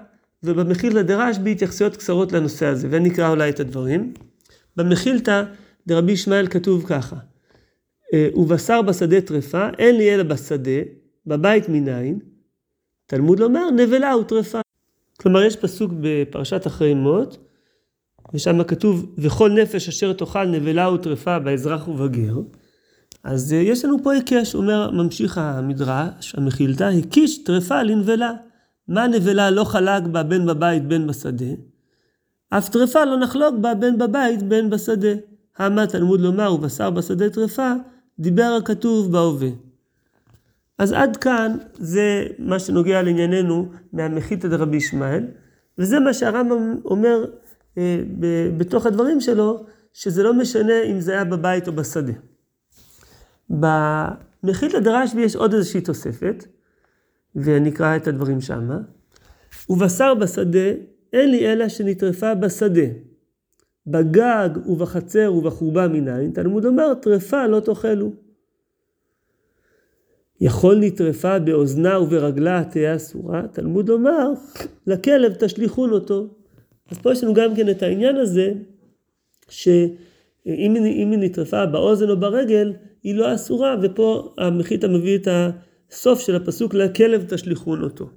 ובמחילתא 0.43 1.01
דרשב"י 1.01 1.51
התייחסויות 1.51 1.97
קצרות 1.97 2.31
לנושא 2.31 2.65
הזה, 2.65 2.87
ואני 2.91 3.09
אקרא 3.09 3.29
אולי 3.29 3.49
את 3.49 3.59
הדברים. 3.59 4.13
במחילתא 4.77 5.43
דרבי 5.87 6.11
ישמעאל 6.11 6.47
כתוב 6.47 6.85
ככה: 6.87 7.15
ובשר 8.35 8.81
בשדה 8.81 9.21
טרפה, 9.21 9.69
אין 9.77 9.95
לי 9.95 10.15
אלא 10.15 10.23
בשדה, 10.23 10.81
בבית 11.27 11.69
מניין, 11.69 12.19
תלמוד 13.05 13.39
לומר, 13.39 13.71
נבלה 13.71 14.17
וטרפה. 14.17 14.59
כלומר, 15.19 15.43
יש 15.43 15.55
פסוק 15.55 15.91
בפרשת 16.01 16.67
אחרי 16.67 16.93
מות, 16.93 17.50
ושם 18.33 18.63
כתוב, 18.63 19.15
וכל 19.17 19.51
נפש 19.51 19.87
אשר 19.87 20.13
תאכל 20.13 20.45
נבלה 20.45 20.91
וטרפה 20.91 21.39
באזרח 21.39 21.87
ובגר. 21.87 22.35
אז 23.23 23.53
אה, 23.53 23.57
יש 23.57 23.85
לנו 23.85 24.03
פה 24.03 24.13
היקש, 24.13 24.55
אומר, 24.55 24.91
ממשיך 24.91 25.37
המדרש, 25.37 26.35
המחילתא, 26.37 26.83
הקיש 26.83 27.43
טרפה 27.43 27.83
לנבלה. 27.83 28.31
מה 28.87 29.07
נבלה 29.07 29.51
לא 29.51 29.63
חלק 29.63 30.03
בה 30.03 30.23
בין 30.23 30.45
בבית 30.45 30.85
בין 30.87 31.07
בשדה? 31.07 31.45
אף 32.49 32.69
טרפה 32.69 33.05
לא 33.05 33.17
נחלוק 33.19 33.55
בה 33.61 33.73
בין 33.73 33.97
בבית 33.97 34.43
בין 34.43 34.69
בשדה. 34.69 35.13
המה 35.57 35.87
תלמוד 35.87 36.21
לומר 36.21 36.53
ובשר 36.53 36.89
בשדה 36.89 37.29
טרפה, 37.29 37.73
דיבר 38.19 38.57
הכתוב 38.61 39.11
בהווה. 39.11 39.49
אז 40.77 40.91
עד 40.91 41.17
כאן 41.17 41.57
זה 41.73 42.27
מה 42.39 42.59
שנוגע 42.59 43.01
לענייננו 43.01 43.71
מהמחילתא 43.93 44.47
דרבי 44.47 44.77
ישמעאל, 44.77 45.23
וזה 45.77 45.99
מה 45.99 46.13
שהרמב"ם 46.13 46.75
אומר 46.85 47.25
בתוך 48.57 48.85
הדברים 48.85 49.21
שלו, 49.21 49.65
שזה 49.93 50.23
לא 50.23 50.33
משנה 50.33 50.83
אם 50.83 50.99
זה 50.99 51.11
היה 51.11 51.23
בבית 51.23 51.67
או 51.67 51.73
בשדה. 51.73 52.13
במחילתא 53.49 54.79
דרשב"י 54.79 55.21
יש 55.21 55.35
עוד 55.35 55.53
איזושהי 55.53 55.81
תוספת, 55.81 56.45
ונקרא 57.35 57.95
את 57.95 58.07
הדברים 58.07 58.41
שמה. 58.41 58.77
ובשר 59.69 60.13
בשדה, 60.13 60.69
אין 61.13 61.31
לי 61.31 61.53
אלא 61.53 61.69
שנטרפה 61.69 62.35
בשדה. 62.35 62.87
בגג 63.87 64.49
ובחצר 64.65 65.33
ובחורבה 65.33 65.87
מניין, 65.87 66.31
תלמוד 66.31 66.65
אומר, 66.65 66.93
טרפה 66.93 67.47
לא 67.47 67.59
תאכלו. 67.59 68.11
יכול 70.41 70.77
נטרפה 70.79 71.39
באוזנה 71.39 71.99
וברגלה 71.99 72.63
תהיה 72.71 72.95
אסורה, 72.95 73.41
תלמוד 73.51 73.89
לומר, 73.89 74.31
לכלב 74.87 75.33
תשליכון 75.33 75.91
אותו. 75.91 76.40
אז 76.91 76.97
פה 76.97 77.11
יש 77.11 77.23
לנו 77.23 77.33
גם 77.33 77.55
כן 77.55 77.69
את 77.69 77.83
העניין 77.83 78.15
הזה, 78.15 78.53
שאם 79.49 80.75
היא 80.75 81.17
נטרפה 81.17 81.65
באוזן 81.65 82.09
או 82.09 82.19
ברגל, 82.19 82.73
היא 83.03 83.15
לא 83.15 83.35
אסורה, 83.35 83.75
ופה 83.81 84.33
המחיתה 84.37 84.87
מביא 84.87 85.17
את 85.17 85.27
הסוף 85.91 86.19
של 86.19 86.35
הפסוק, 86.35 86.73
לכלב 86.73 87.25
תשליכון 87.27 87.83
אותו. 87.83 88.09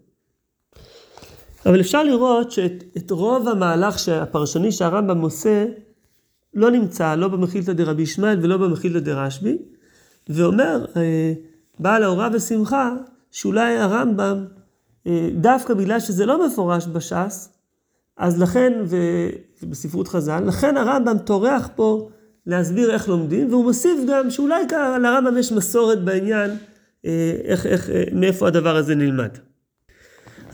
אבל 1.66 1.80
אפשר 1.80 2.04
לראות 2.04 2.50
שאת 2.50 3.10
רוב 3.10 3.48
המהלך 3.48 4.08
הפרשני 4.08 4.72
שהרמב"ם 4.72 5.20
עושה, 5.20 5.64
לא 6.54 6.70
נמצא, 6.70 7.14
לא 7.14 7.28
במחילתא 7.28 7.72
דרבי 7.72 8.02
ישמעאל 8.02 8.38
ולא 8.42 8.56
במחילתא 8.56 8.98
דרשב"י, 8.98 9.58
ואומר, 10.28 10.84
אה, 10.96 11.32
בעל 11.78 12.02
ההוראה 12.02 12.28
ושמחה, 12.32 12.94
שאולי 13.30 13.78
הרמב"ם, 13.78 14.44
אה, 15.06 15.28
דווקא 15.34 15.74
בגלל 15.74 16.00
שזה 16.00 16.26
לא 16.26 16.46
מפורש 16.46 16.86
בש"ס, 16.86 17.53
אז 18.16 18.42
לכן, 18.42 18.72
ובספרות 19.62 20.08
חז"ל, 20.08 20.44
לכן 20.46 20.76
הרמב"ם 20.76 21.18
טורח 21.18 21.68
פה 21.76 22.08
להסביר 22.46 22.92
איך 22.92 23.08
לומדים, 23.08 23.50
והוא 23.50 23.64
מוסיף 23.64 24.00
גם 24.08 24.30
שאולי 24.30 24.64
לרמב"ם 25.02 25.38
יש 25.38 25.52
מסורת 25.52 26.04
בעניין, 26.04 26.50
אה, 27.06 27.32
איך, 27.44 27.66
איך, 27.66 27.90
אה, 27.90 28.04
מאיפה 28.12 28.48
הדבר 28.48 28.76
הזה 28.76 28.94
נלמד. 28.94 29.38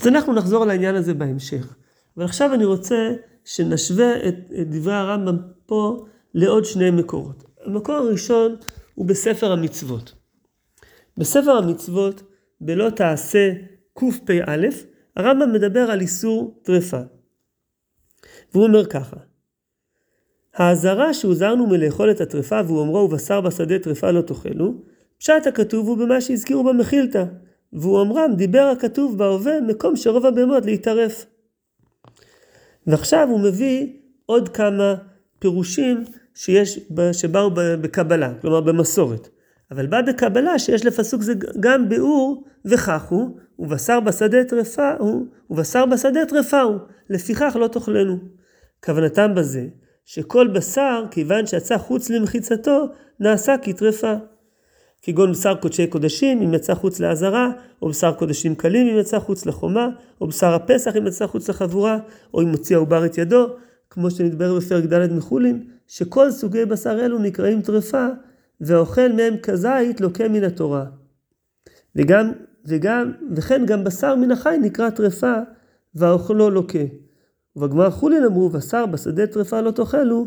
אז 0.00 0.06
אנחנו 0.06 0.32
נחזור 0.32 0.64
לעניין 0.64 0.94
הזה 0.94 1.14
בהמשך. 1.14 1.74
אבל 2.16 2.24
עכשיו 2.24 2.54
אני 2.54 2.64
רוצה 2.64 3.10
שנשווה 3.44 4.28
את, 4.28 4.34
את 4.60 4.70
דברי 4.70 4.94
הרמב"ם 4.94 5.36
פה 5.66 6.06
לעוד 6.34 6.64
שני 6.64 6.90
מקורות. 6.90 7.44
המקור 7.64 7.94
הראשון 7.94 8.56
הוא 8.94 9.06
בספר 9.06 9.52
המצוות. 9.52 10.14
בספר 11.16 11.50
המצוות, 11.50 12.22
בלא 12.60 12.90
תעשה 12.90 13.52
קפ"א, 13.94 14.66
הרמב"ם 15.16 15.52
מדבר 15.52 15.90
על 15.90 16.00
איסור 16.00 16.60
טרפה. 16.62 17.00
והוא 18.54 18.64
אומר 18.64 18.87
ככה: 18.87 19.16
האזהרה 20.54 21.14
שהוזהרנו 21.14 21.66
מלאכול 21.66 22.11
את 22.11 22.21
הטרפה 22.21 22.61
והוא 22.66 22.80
אומרו 22.80 22.99
ובשר 22.99 23.40
בשדה 23.40 23.78
טרפה 23.78 24.11
לא 24.11 24.21
תאכלו, 24.21 24.75
פשט 25.19 25.47
הכתוב 25.47 25.88
הוא 25.88 25.97
במה 25.97 26.21
שהזכירו 26.21 26.64
במחילתא, 26.64 27.25
והוא 27.73 28.02
אמרם 28.02 28.35
דיבר 28.37 28.73
הכתוב 28.76 29.19
בהווה 29.19 29.61
מקום 29.61 29.97
שרוב 29.97 30.26
הבהמות 30.26 30.66
להתערף. 30.66 31.26
ועכשיו 32.87 33.28
הוא 33.30 33.40
מביא 33.40 33.87
עוד 34.26 34.49
כמה 34.49 34.95
פירושים 35.38 36.04
שיש, 36.35 36.78
שבאו 37.12 37.50
בקבלה, 37.54 38.33
כלומר 38.40 38.61
במסורת. 38.61 39.28
אבל 39.71 39.87
בא 39.87 40.02
בקבלה 40.02 40.59
שיש 40.59 40.87
לפסוק 40.87 41.23
זה 41.23 41.35
גם 41.61 41.88
ביאור 41.88 42.45
וכך 42.64 43.04
הוא, 43.09 43.37
ובשר 43.59 44.00
בשדה 44.00 44.45
טרפה 44.45 44.92
הוא, 44.99 45.26
ובשר 45.50 45.87
בשדה 45.87 46.26
טרפה 46.26 46.61
הוא, 46.61 46.78
לפיכך 47.11 47.57
לא 47.61 47.69
תאכלנו. 47.69 48.19
כוונתם 48.84 49.34
בזה, 49.34 49.66
שכל 50.04 50.49
בשר, 50.49 51.04
כיוון 51.10 51.46
שיצא 51.46 51.78
חוץ 51.78 52.10
למחיצתו, 52.10 52.87
נעשה 53.20 53.54
כטרפה. 53.62 54.14
כגון 55.02 55.32
בשר 55.32 55.54
קודשי 55.54 55.87
קודשים, 55.87 56.42
אם 56.42 56.54
יצא 56.54 56.75
חוץ 56.75 57.00
לעזרה, 57.00 57.50
או 57.82 57.88
בשר 57.88 58.12
קודשים 58.12 58.54
קלים, 58.54 58.87
אם 58.87 58.99
יצא 58.99 59.18
חוץ 59.18 59.46
לחומה, 59.46 59.88
או 60.20 60.26
בשר 60.26 60.54
הפסח, 60.54 60.96
אם 60.96 61.06
יצא 61.06 61.26
חוץ 61.26 61.49
לחבורה, 61.49 61.99
או 62.34 62.42
אם 62.42 62.49
מוציא 62.49 62.76
העובר 62.76 63.06
את 63.06 63.18
ידו, 63.18 63.46
כמו 63.90 64.10
שנתברר 64.10 64.56
בפרק 64.56 64.84
ד' 64.84 65.12
מחולין, 65.12 65.64
שכל 65.88 66.30
סוגי 66.30 66.64
בשר 66.64 67.04
אלו 67.04 67.18
נקראים 67.18 67.62
טרפה, 67.62 68.06
והאוכל 68.60 69.12
מהם 69.12 69.37
כזית 69.37 70.00
לוקה 70.00 70.28
מן 70.28 70.44
התורה. 70.44 70.84
וגם, 71.96 72.32
וגם, 72.66 73.12
וכן 73.37 73.66
גם 73.66 73.84
בשר 73.84 74.14
מן 74.14 74.30
החי 74.30 74.56
נקרא 74.62 74.90
טרפה, 74.90 75.34
והאוכלו 75.94 76.50
לוקה. 76.50 76.84
ובגמר 77.57 77.90
חולין 77.90 78.25
אמרו, 78.25 78.49
בשר 78.49 78.87
בשדה 78.87 79.26
טרפה 79.26 79.61
לא 79.61 79.71
תאכלו, 79.71 80.26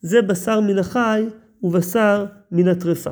זה 0.00 0.22
בשר 0.22 0.60
מן 0.60 0.78
החי 0.78 1.26
ובשר 1.62 2.26
מן 2.52 2.68
הטרפה. 2.68 3.10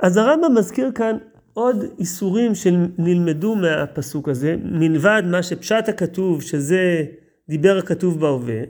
אז 0.00 0.16
הרמב"ם 0.16 0.54
מזכיר 0.54 0.92
כאן 0.92 1.16
עוד 1.52 1.84
איסורים 1.98 2.54
שנלמדו 2.54 3.54
מהפסוק 3.54 4.28
הזה, 4.28 4.56
מלבד 4.64 5.22
מה 5.26 5.42
שפשט 5.42 5.88
הכתוב, 5.88 6.42
שזה 6.42 7.04
דיבר 7.48 7.78
הכתוב 7.78 8.20
בהווה, 8.20 8.62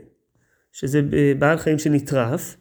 שזה 0.72 1.00
בעל 1.38 1.58
חיים 1.58 1.78
שנטרף, 1.78 2.56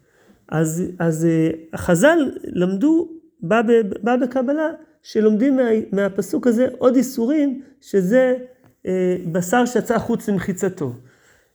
אז, 0.49 0.83
אז 0.99 1.27
החז"ל 1.73 2.31
למדו, 2.43 3.09
בא, 3.41 3.61
בא 4.01 4.15
בקבלה, 4.15 4.69
שלומדים 5.03 5.55
מה, 5.55 5.63
מהפסוק 5.91 6.47
הזה 6.47 6.67
עוד 6.77 6.95
איסורים, 6.95 7.61
שזה 7.81 8.35
אה, 8.85 9.15
בשר 9.31 9.65
שיצא 9.65 9.99
חוץ 9.99 10.29
למחיצתו. 10.29 10.93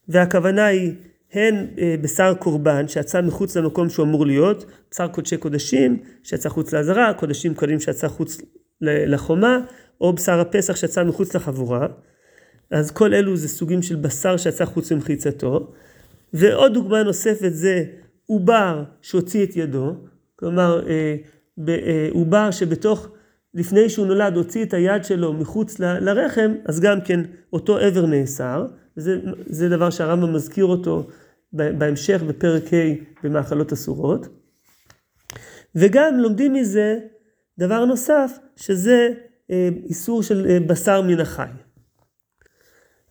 והכוונה 0.09 0.67
היא 0.67 0.93
הן 1.33 1.67
אה, 1.79 1.95
בשר 2.03 2.35
קורבן 2.35 2.89
שיצא 2.89 3.21
מחוץ 3.21 3.57
למקום 3.57 3.89
שהוא 3.89 4.07
אמור 4.07 4.27
להיות, 4.27 4.65
בשר 4.91 5.09
קודשי 5.09 5.37
קודשים 5.37 6.03
שיצא 6.23 6.49
חוץ 6.49 6.73
לעזרה, 6.73 7.15
קודשים 7.15 7.55
קודמים 7.55 7.81
שיצא 7.81 8.09
חוץ 8.09 8.41
לחומה, 8.81 9.59
או 10.01 10.13
בשר 10.13 10.41
הפסח 10.41 10.77
שיצא 10.77 11.05
מחוץ 11.05 11.35
לחבורה. 11.35 11.87
אז 12.71 12.91
כל 12.91 13.15
אלו 13.15 13.37
זה 13.37 13.49
סוגים 13.49 13.83
של 13.83 13.97
בשר 13.97 14.37
שיצא 14.37 14.65
חוץ 14.65 14.93
ממחיצתו. 14.93 15.73
ועוד 16.33 16.75
דוגמה 16.75 17.03
נוספת 17.03 17.53
זה 17.53 17.85
עובר 18.27 18.85
שהוציא 19.03 19.45
את 19.45 19.57
ידו, 19.57 19.95
כלומר 20.37 20.89
אה, 20.89 21.17
אה, 21.69 22.09
עובר 22.11 22.51
שבתוך, 22.51 23.09
לפני 23.55 23.89
שהוא 23.89 24.07
נולד 24.07 24.37
הוציא 24.37 24.63
את 24.63 24.75
היד 24.75 25.05
שלו 25.05 25.33
מחוץ 25.33 25.79
לרחם, 25.79 26.53
אז 26.65 26.81
גם 26.81 27.01
כן 27.01 27.21
אותו 27.53 27.79
עבר 27.79 28.07
נאסר, 28.07 28.67
זה, 28.99 29.21
זה 29.47 29.69
דבר 29.69 29.91
שהרמב"ם 29.91 30.35
מזכיר 30.35 30.65
אותו 30.65 31.07
בהמשך 31.53 32.23
בפרק 32.23 32.63
ה' 32.75 32.95
במאכלות 33.23 33.73
אסורות. 33.73 34.29
וגם 35.75 36.19
לומדים 36.19 36.53
מזה 36.53 36.99
דבר 37.59 37.85
נוסף, 37.85 38.39
שזה 38.57 39.09
אה, 39.51 39.69
איסור 39.85 40.23
של 40.23 40.47
אה, 40.49 40.61
בשר 40.61 41.03
מן 41.03 41.21
החי. 41.21 41.49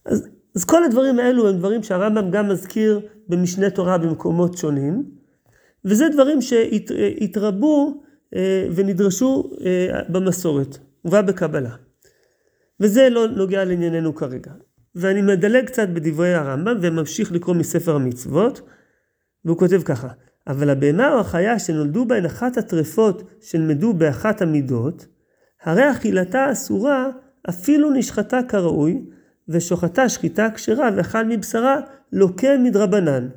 אז, 0.06 0.27
אז 0.56 0.65
כל 0.65 0.84
הדברים 0.84 1.20
האלו 1.20 1.50
הם 1.50 1.58
דברים 1.58 1.84
שהרמב"ם 1.84 2.32
גם 2.32 2.50
מזכיר 2.50 3.08
במשנה 3.27 3.70
תורה 3.70 3.98
במקומות 3.98 4.58
שונים, 4.58 5.03
וזה 5.86 6.06
דברים 6.10 6.41
שהתרבו 6.41 8.03
אה, 8.36 8.67
ונדרשו 8.75 9.50
במסורת, 10.10 10.77
ובא 11.06 11.22
בקבלה. 11.22 11.75
וזה 12.79 13.10
לא 13.10 13.27
נוגע 13.27 13.65
לענייננו 13.65 14.15
כרגע. 14.15 14.51
ואני 14.99 15.21
מדלג 15.21 15.65
קצת 15.65 15.89
בדברי 15.89 16.33
הרמב"ם 16.33 16.77
וממשיך 16.81 17.31
לקרוא 17.31 17.55
מספר 17.55 17.95
המצוות, 17.95 18.61
והוא 19.45 19.57
כותב 19.57 19.81
ככה: 19.85 20.07
אבל 20.47 20.69
הבהמה 20.69 21.13
או 21.13 21.19
החיה 21.19 21.59
שנולדו 21.59 22.05
בהן 22.05 22.25
אחת 22.25 22.57
הטרפות 22.57 23.23
שנלמדו 23.41 23.93
באחת 23.93 24.41
המידות, 24.41 25.05
הרי 25.63 25.91
אכילתה 25.91 26.51
אסורה 26.51 27.09
אפילו 27.49 27.89
נשחטה 27.89 28.39
כראוי, 28.47 29.05
ושוחטה 29.49 30.09
שחיטה 30.09 30.47
כשרה 30.55 30.89
ואכל 30.95 31.25
מבשרה 31.25 31.79
לוקה 32.11 32.57
מדרבנן. 32.57 33.27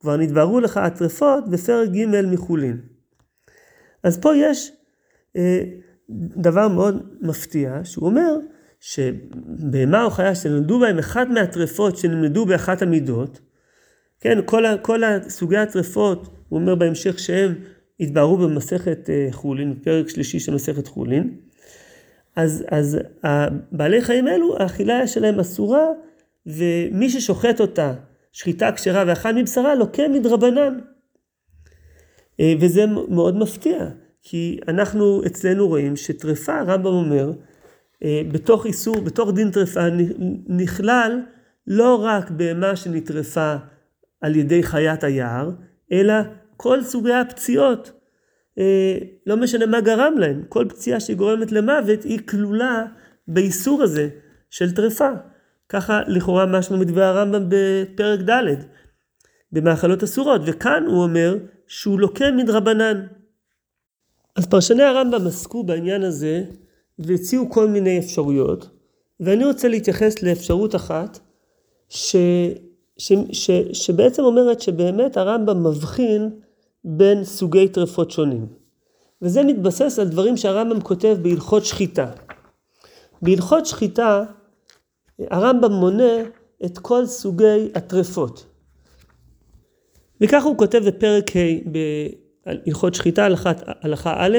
כבר 0.00 0.16
נתבהרו 0.16 0.60
לך 0.60 0.76
הטרפות 0.76 1.48
בפרק 1.48 1.88
ג' 1.88 2.26
מחולין. 2.32 2.80
אז 4.02 4.18
פה 4.18 4.36
יש 4.36 4.72
אה, 5.36 5.62
דבר 6.36 6.68
מאוד 6.68 7.02
מפתיע, 7.20 7.80
שהוא 7.84 8.08
אומר 8.08 8.36
שבהמה 8.82 10.04
או 10.04 10.10
חיה 10.10 10.34
שנולדו 10.34 10.80
בהם 10.80 10.98
אחת 10.98 11.28
מהטרפות 11.28 11.96
שנלמדו 11.96 12.46
באחת 12.46 12.82
המידות, 12.82 13.40
כן, 14.20 14.38
כל, 14.44 14.64
כל 14.82 15.02
סוגי 15.28 15.56
הטרפות, 15.56 16.28
הוא 16.48 16.60
אומר 16.60 16.74
בהמשך 16.74 17.18
שהם 17.18 17.54
התבהרו 18.00 18.36
במסכת 18.36 19.10
אה, 19.10 19.28
חולין, 19.30 19.74
בפרק 19.74 20.08
שלישי 20.08 20.40
של 20.40 20.54
מסכת 20.54 20.86
חולין, 20.86 21.36
אז, 22.36 22.64
אז 22.68 22.98
הבעלי 23.22 24.02
חיים 24.02 24.26
האלו, 24.26 24.56
האכילה 24.58 25.06
שלהם 25.06 25.40
אסורה, 25.40 25.86
ומי 26.46 27.10
ששוחט 27.10 27.60
אותה, 27.60 27.94
שחיטה 28.32 28.72
כשרה 28.72 29.04
ואכל 29.06 29.34
מבשרה, 29.34 29.74
לוקה 29.74 30.08
מדרבנן. 30.08 30.78
אה, 32.40 32.54
וזה 32.60 32.86
מאוד 32.86 33.36
מפתיע, 33.36 33.88
כי 34.22 34.60
אנחנו 34.68 35.26
אצלנו 35.26 35.68
רואים 35.68 35.96
שטרפה, 35.96 36.58
הרמב"ם 36.58 36.86
אומר, 36.86 37.32
בתוך 38.32 38.66
איסור, 38.66 39.00
בתוך 39.00 39.32
דין 39.32 39.50
טרפה 39.50 39.80
נכלל 40.46 41.20
לא 41.66 42.04
רק 42.04 42.30
בהמה 42.30 42.76
שנטרפה 42.76 43.56
על 44.20 44.36
ידי 44.36 44.62
חיית 44.62 45.04
היער, 45.04 45.50
אלא 45.92 46.14
כל 46.56 46.82
סוגי 46.82 47.12
הפציעות. 47.12 47.92
אה, 48.58 48.98
לא 49.26 49.36
משנה 49.36 49.66
מה 49.66 49.80
גרם 49.80 50.14
להם, 50.18 50.42
כל 50.48 50.66
פציעה 50.68 51.00
שגורמת 51.00 51.52
למוות 51.52 52.02
היא 52.04 52.18
כלולה 52.28 52.84
באיסור 53.28 53.82
הזה 53.82 54.08
של 54.50 54.74
טרפה. 54.74 55.10
ככה 55.68 56.00
לכאורה 56.06 56.46
משמע 56.46 56.76
מדברי 56.76 57.04
הרמב"ם 57.04 57.44
בפרק 57.48 58.20
ד' 58.20 58.54
במאכלות 59.52 60.02
אסורות, 60.02 60.40
וכאן 60.46 60.84
הוא 60.86 61.02
אומר 61.02 61.38
שהוא 61.66 62.00
לוקה 62.00 62.30
מדרבנן. 62.30 63.06
אז 64.36 64.46
פרשני 64.46 64.82
הרמב"ם 64.82 65.26
עסקו 65.26 65.64
בעניין 65.64 66.02
הזה 66.02 66.44
והציעו 67.06 67.50
כל 67.50 67.68
מיני 67.68 67.98
אפשרויות, 67.98 68.68
ואני 69.20 69.44
רוצה 69.44 69.68
להתייחס 69.68 70.22
לאפשרות 70.22 70.74
אחת 70.74 71.18
ש, 71.88 72.16
ש, 72.98 73.12
ש, 73.32 73.50
שבעצם 73.72 74.22
אומרת 74.22 74.60
שבאמת 74.60 75.16
הרמב"ם 75.16 75.66
מבחין 75.66 76.30
בין 76.84 77.24
סוגי 77.24 77.68
טרפות 77.68 78.10
שונים. 78.10 78.46
וזה 79.22 79.42
מתבסס 79.42 79.98
על 79.98 80.08
דברים 80.08 80.36
שהרמב"ם 80.36 80.80
כותב 80.80 81.16
בהלכות 81.22 81.64
שחיטה. 81.64 82.10
בהלכות 83.22 83.66
שחיטה 83.66 84.24
הרמב"ם 85.30 85.72
מונה 85.72 86.22
את 86.64 86.78
כל 86.78 87.06
סוגי 87.06 87.68
הטרפות. 87.74 88.46
וכך 90.20 90.44
הוא 90.44 90.58
כותב 90.58 90.82
בפרק 90.86 91.30
ה' 91.36 91.68
בהלכות 92.46 92.94
שחיטה 92.94 93.24
הלכה, 93.24 93.52
הלכה 93.66 94.14
א', 94.18 94.38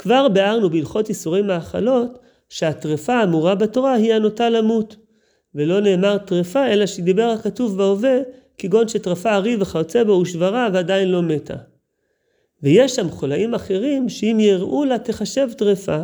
כבר 0.00 0.28
ביארנו 0.28 0.70
בהלכות 0.70 1.08
איסורי 1.08 1.42
מאכלות 1.42 2.18
שהטרפה 2.48 3.14
האמורה 3.14 3.54
בתורה 3.54 3.92
היא 3.92 4.14
הנוטה 4.14 4.50
למות. 4.50 4.96
ולא 5.54 5.80
נאמר 5.80 6.18
טרפה 6.18 6.66
אלא 6.66 6.86
שדיבר 6.86 7.34
הכתוב 7.38 7.76
בהווה 7.76 8.18
כגון 8.58 8.88
שטרפה 8.88 9.34
ארי 9.34 9.56
וכיוצא 9.60 10.04
בו 10.04 10.12
ושברה 10.12 10.68
ועדיין 10.72 11.08
לא 11.08 11.22
מתה. 11.22 11.54
ויש 12.62 12.96
שם 12.96 13.10
חולאים 13.10 13.54
אחרים 13.54 14.08
שאם 14.08 14.36
יראו 14.40 14.84
לה 14.84 14.98
תחשב 14.98 15.48
טרפה 15.58 16.02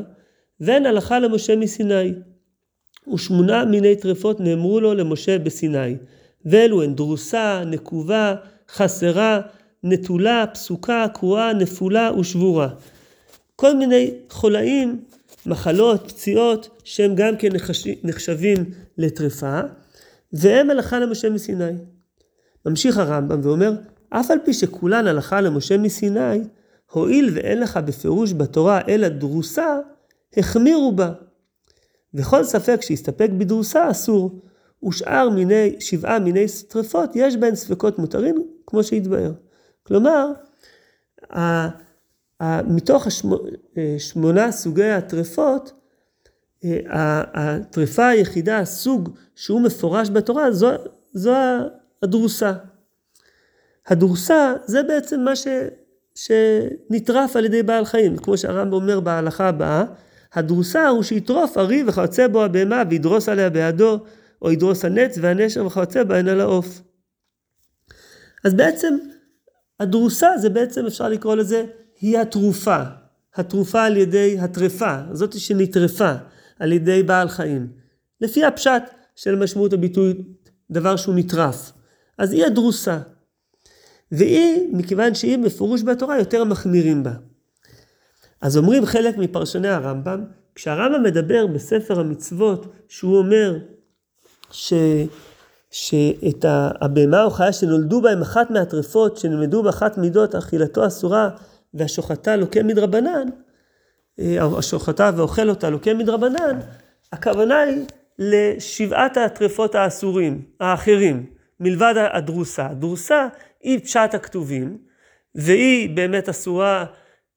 ואין 0.60 0.86
הלכה 0.86 1.18
למשה 1.18 1.56
מסיני. 1.56 2.12
ושמונה 3.14 3.64
מיני 3.64 3.96
טרפות 3.96 4.40
נאמרו 4.40 4.80
לו 4.80 4.94
למשה 4.94 5.38
בסיני. 5.38 5.96
ואלו 6.44 6.82
הן 6.82 6.94
דרוסה, 6.94 7.62
נקובה, 7.66 8.34
חסרה, 8.68 9.40
נטולה, 9.82 10.44
פסוקה, 10.54 11.06
קרועה, 11.14 11.52
נפולה 11.52 12.10
ושבורה. 12.18 12.68
כל 13.56 13.76
מיני 13.76 14.14
חולאים, 14.30 15.04
מחלות, 15.46 16.12
פציעות, 16.12 16.80
שהם 16.84 17.14
גם 17.14 17.36
כן 17.36 17.48
נחשבים 18.02 18.64
לטרפה, 18.98 19.60
והם 20.32 20.70
הלכה 20.70 20.98
למשה 20.98 21.30
מסיני. 21.30 21.72
ממשיך 22.66 22.98
הרמב"ם 22.98 23.40
ואומר, 23.42 23.72
אף 24.10 24.30
על 24.30 24.38
פי 24.44 24.52
שכולן 24.52 25.06
הלכה 25.06 25.40
למשה 25.40 25.78
מסיני, 25.78 26.40
הואיל 26.92 27.30
ואין 27.34 27.60
לך 27.60 27.76
בפירוש 27.76 28.32
בתורה 28.32 28.80
אלא 28.88 29.08
דרוסה, 29.08 29.78
החמירו 30.36 30.92
בה. 30.92 31.12
וכל 32.14 32.44
ספק 32.44 32.82
שיסתפק 32.82 33.28
בדרוסה 33.38 33.90
אסור, 33.90 34.40
ושאר 34.88 35.28
מיני, 35.30 35.76
שבעה 35.80 36.18
מיני 36.18 36.44
טרפות 36.68 37.10
יש 37.14 37.36
בהן 37.36 37.54
ספקות 37.54 37.98
מותרים, 37.98 38.34
כמו 38.66 38.84
שהתבאר. 38.84 39.32
כלומר, 39.82 40.32
מתוך 42.42 43.06
השמונה 43.06 44.52
סוגי 44.52 44.90
הטרפות, 44.90 45.72
הטרפה 47.34 48.08
היחידה, 48.08 48.58
הסוג 48.58 49.10
שהוא 49.34 49.60
מפורש 49.60 50.10
בתורה, 50.10 50.52
זו, 50.52 50.70
זו 51.12 51.34
הדרוסה. 52.02 52.52
הדורסה 53.86 54.54
זה 54.64 54.82
בעצם 54.82 55.20
מה 55.20 55.36
ש, 55.36 55.46
שנטרף 56.14 57.36
על 57.36 57.44
ידי 57.44 57.62
בעל 57.62 57.84
חיים, 57.84 58.16
כמו 58.16 58.38
שהרמב"ם 58.38 58.72
אומר 58.72 59.00
בהלכה 59.00 59.48
הבאה, 59.48 59.84
הדורסה 60.32 60.88
הוא 60.88 61.02
שיטרוף 61.02 61.58
ארי 61.58 61.84
וכיוצא 61.86 62.28
בו 62.28 62.44
הבהמה 62.44 62.82
וידרוס 62.90 63.28
עליה 63.28 63.50
בידו, 63.50 63.98
או 64.42 64.52
ידרוס 64.52 64.84
הנץ 64.84 65.18
והנשר 65.20 65.66
וכיוצא 65.66 66.04
בהן 66.04 66.28
על 66.28 66.40
העוף. 66.40 66.82
אז 68.44 68.54
בעצם 68.54 68.96
הדורסה 69.80 70.38
זה 70.38 70.50
בעצם 70.50 70.86
אפשר 70.86 71.08
לקרוא 71.08 71.34
לזה 71.34 71.64
היא 72.00 72.18
התרופה, 72.18 72.82
התרופה 73.34 73.84
על 73.84 73.96
ידי 73.96 74.36
הטרפה, 74.40 74.96
זאת 75.12 75.38
שנטרפה 75.38 76.12
על 76.58 76.72
ידי 76.72 77.02
בעל 77.02 77.28
חיים. 77.28 77.68
לפי 78.20 78.44
הפשט 78.44 78.82
של 79.16 79.34
משמעות 79.34 79.72
הביטוי 79.72 80.14
דבר 80.70 80.96
שהוא 80.96 81.14
נטרף. 81.14 81.72
אז 82.18 82.32
היא 82.32 82.44
הדרוסה. 82.44 82.98
והיא, 84.12 84.68
מכיוון 84.72 85.14
שהיא 85.14 85.38
מפורוש 85.38 85.82
בתורה, 85.82 86.18
יותר 86.18 86.44
מחמירים 86.44 87.02
בה. 87.02 87.12
אז 88.40 88.56
אומרים 88.56 88.86
חלק 88.86 89.16
מפרשני 89.16 89.68
הרמב"ם, 89.68 90.24
כשהרמב"ם 90.54 91.02
מדבר 91.02 91.46
בספר 91.46 92.00
המצוות, 92.00 92.66
שהוא 92.88 93.18
אומר 93.18 93.58
ש, 94.50 94.72
שאת 95.70 96.44
הבהמה 96.80 97.24
או 97.24 97.30
חיה 97.30 97.52
שנולדו 97.52 98.00
בהם 98.00 98.22
אחת 98.22 98.50
מהטרפות, 98.50 99.16
שנלמדו 99.16 99.62
באחת 99.62 99.98
מידות, 99.98 100.34
אכילתו 100.34 100.86
אסורה 100.86 101.30
והשוחטה 101.78 102.36
לוקה 102.36 102.62
מדרבנן, 102.62 103.28
אה, 104.18 104.58
השוחטה 104.58 105.10
ואוכל 105.16 105.48
אותה 105.50 105.70
לוקה 105.70 105.94
מדרבנן, 105.94 106.58
הכוונה 107.12 107.60
היא 107.60 107.84
לשבעת 108.18 109.16
הטרפות 109.16 109.74
האסורים, 109.74 110.42
האחרים. 110.60 111.36
מלבד 111.60 111.94
הדרוסה. 112.12 112.66
הדרוסה 112.66 113.28
היא 113.60 113.78
פשט 113.78 114.14
הכתובים, 114.14 114.78
והיא 115.34 115.96
באמת 115.96 116.28
אסורה 116.28 116.84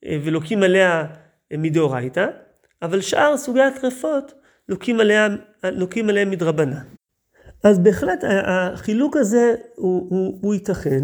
אה, 0.05 0.17
ולוקים 0.23 0.63
עליה 0.63 1.05
מדאורייתא, 1.53 2.27
אבל 2.81 3.01
שאר 3.01 3.37
סוגי 3.37 3.61
הטרפות 3.61 4.33
לוקים, 4.69 4.99
עליה, 4.99 5.27
לוקים 5.63 6.09
עליהם 6.09 6.31
מדרבנן. 6.31 6.83
אז 7.63 7.79
בהחלט 7.79 8.23
החילוק 8.45 9.17
הזה 9.17 9.55
הוא, 9.75 10.07
הוא, 10.09 10.39
הוא 10.41 10.53
ייתכן, 10.53 11.03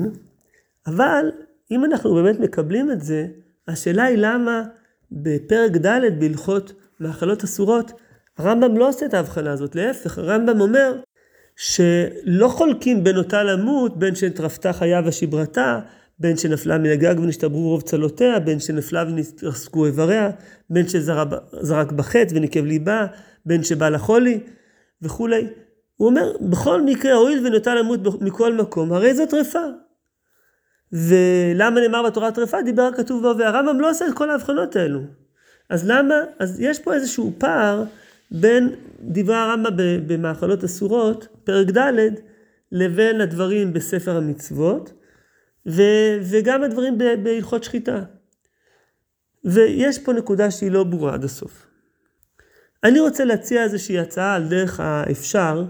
אבל 0.87 1.31
אם 1.71 1.85
אנחנו 1.85 2.13
באמת 2.13 2.39
מקבלים 2.39 2.91
את 2.91 3.01
זה, 3.01 3.27
השאלה 3.67 4.03
היא 4.03 4.17
למה 4.17 4.63
בפרק 5.11 5.71
ד' 5.71 6.19
בהלכות 6.19 6.73
מאכלות 6.99 7.43
אסורות, 7.43 7.91
הרמב"ם 8.37 8.77
לא 8.77 8.89
עושה 8.89 9.05
את 9.05 9.13
ההבחנה 9.13 9.51
הזאת, 9.51 9.75
להפך, 9.75 10.17
הרמב"ם 10.17 10.61
אומר 10.61 10.95
שלא 11.55 12.47
חולקים 12.47 13.03
בין 13.03 13.17
אותה 13.17 13.43
למות, 13.43 13.99
בין 13.99 14.15
שנטרפתה 14.15 14.73
חיה 14.73 15.01
ושברתה, 15.05 15.79
בין 16.19 16.37
שנפלה 16.37 16.77
מן 16.77 16.89
הגג 16.89 17.15
ונשתברו 17.19 17.69
רוב 17.69 17.81
צלותיה, 17.81 18.39
בין 18.39 18.59
שנפלה 18.59 19.03
ונתרסקו 19.07 19.85
איבריה, 19.85 20.29
בין 20.69 20.87
שזרק 20.87 21.91
בחטא 21.91 22.35
וניקב 22.35 22.65
ליבה, 22.65 23.05
בין 23.45 23.63
שבא 23.63 23.89
לחולי 23.89 24.39
וכולי. 25.01 25.47
הוא 25.95 26.07
אומר, 26.07 26.31
בכל 26.41 26.81
מקרה, 26.81 27.13
הואיל 27.13 27.47
ונוטה 27.47 27.75
למות 27.75 28.21
מכל 28.21 28.53
מקום, 28.53 28.93
הרי 28.93 29.15
זו 29.15 29.25
טרפה. 29.25 29.84
ולמה 30.91 31.81
נאמר 31.81 32.03
בתורה 32.03 32.31
טרפה? 32.31 32.61
דיבר 32.61 32.89
כתוב 32.97 33.21
בו, 33.21 33.37
והרמב"ם 33.37 33.79
לא 33.79 33.89
עושה 33.89 34.07
את 34.07 34.13
כל 34.13 34.29
ההבחנות 34.29 34.75
האלו. 34.75 34.99
אז 35.69 35.89
למה? 35.89 36.15
אז 36.39 36.59
יש 36.59 36.79
פה 36.79 36.93
איזשהו 36.93 37.33
פער 37.37 37.83
בין 38.31 38.75
דברי 39.01 39.35
הרמב"ם 39.35 39.75
במאכלות 40.07 40.63
אסורות, 40.63 41.27
פרק 41.43 41.67
ד', 41.67 41.91
לבין 42.71 43.21
הדברים 43.21 43.73
בספר 43.73 44.17
המצוות, 44.17 44.93
ו, 45.67 45.81
וגם 46.21 46.63
הדברים 46.63 46.97
בהלכות 47.23 47.63
שחיטה. 47.63 48.03
ויש 49.45 49.99
פה 49.99 50.13
נקודה 50.13 50.51
שהיא 50.51 50.71
לא 50.71 50.83
ברורה 50.83 51.13
עד 51.13 51.23
הסוף. 51.23 51.67
אני 52.83 52.99
רוצה 52.99 53.25
להציע 53.25 53.63
איזושהי 53.63 53.99
הצעה 53.99 54.35
על 54.35 54.47
דרך 54.47 54.79
האפשר, 54.79 55.65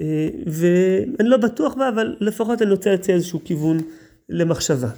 אה, 0.00 0.28
ואני 0.46 1.28
לא 1.28 1.36
בטוח 1.36 1.74
בה, 1.74 1.88
אבל 1.88 2.16
לפחות 2.20 2.62
אני 2.62 2.70
רוצה 2.70 2.90
להציע 2.90 3.14
איזשהו 3.14 3.40
כיוון 3.44 3.78
למחשבה. 4.28 4.90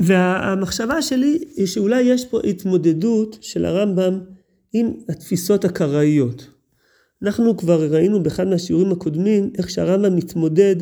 והמחשבה 0.00 1.02
שלי 1.02 1.38
היא 1.56 1.66
שאולי 1.66 2.02
יש 2.02 2.24
פה 2.24 2.40
התמודדות 2.44 3.38
של 3.40 3.64
הרמב"ם 3.64 4.20
עם 4.72 4.92
התפיסות 5.08 5.64
הקראיות. 5.64 6.46
אנחנו 7.22 7.56
כבר 7.56 7.94
ראינו 7.94 8.22
באחד 8.22 8.46
מהשיעורים 8.46 8.92
הקודמים 8.92 9.50
איך 9.58 9.70
שהרמב"ם 9.70 10.16
מתמודד 10.16 10.76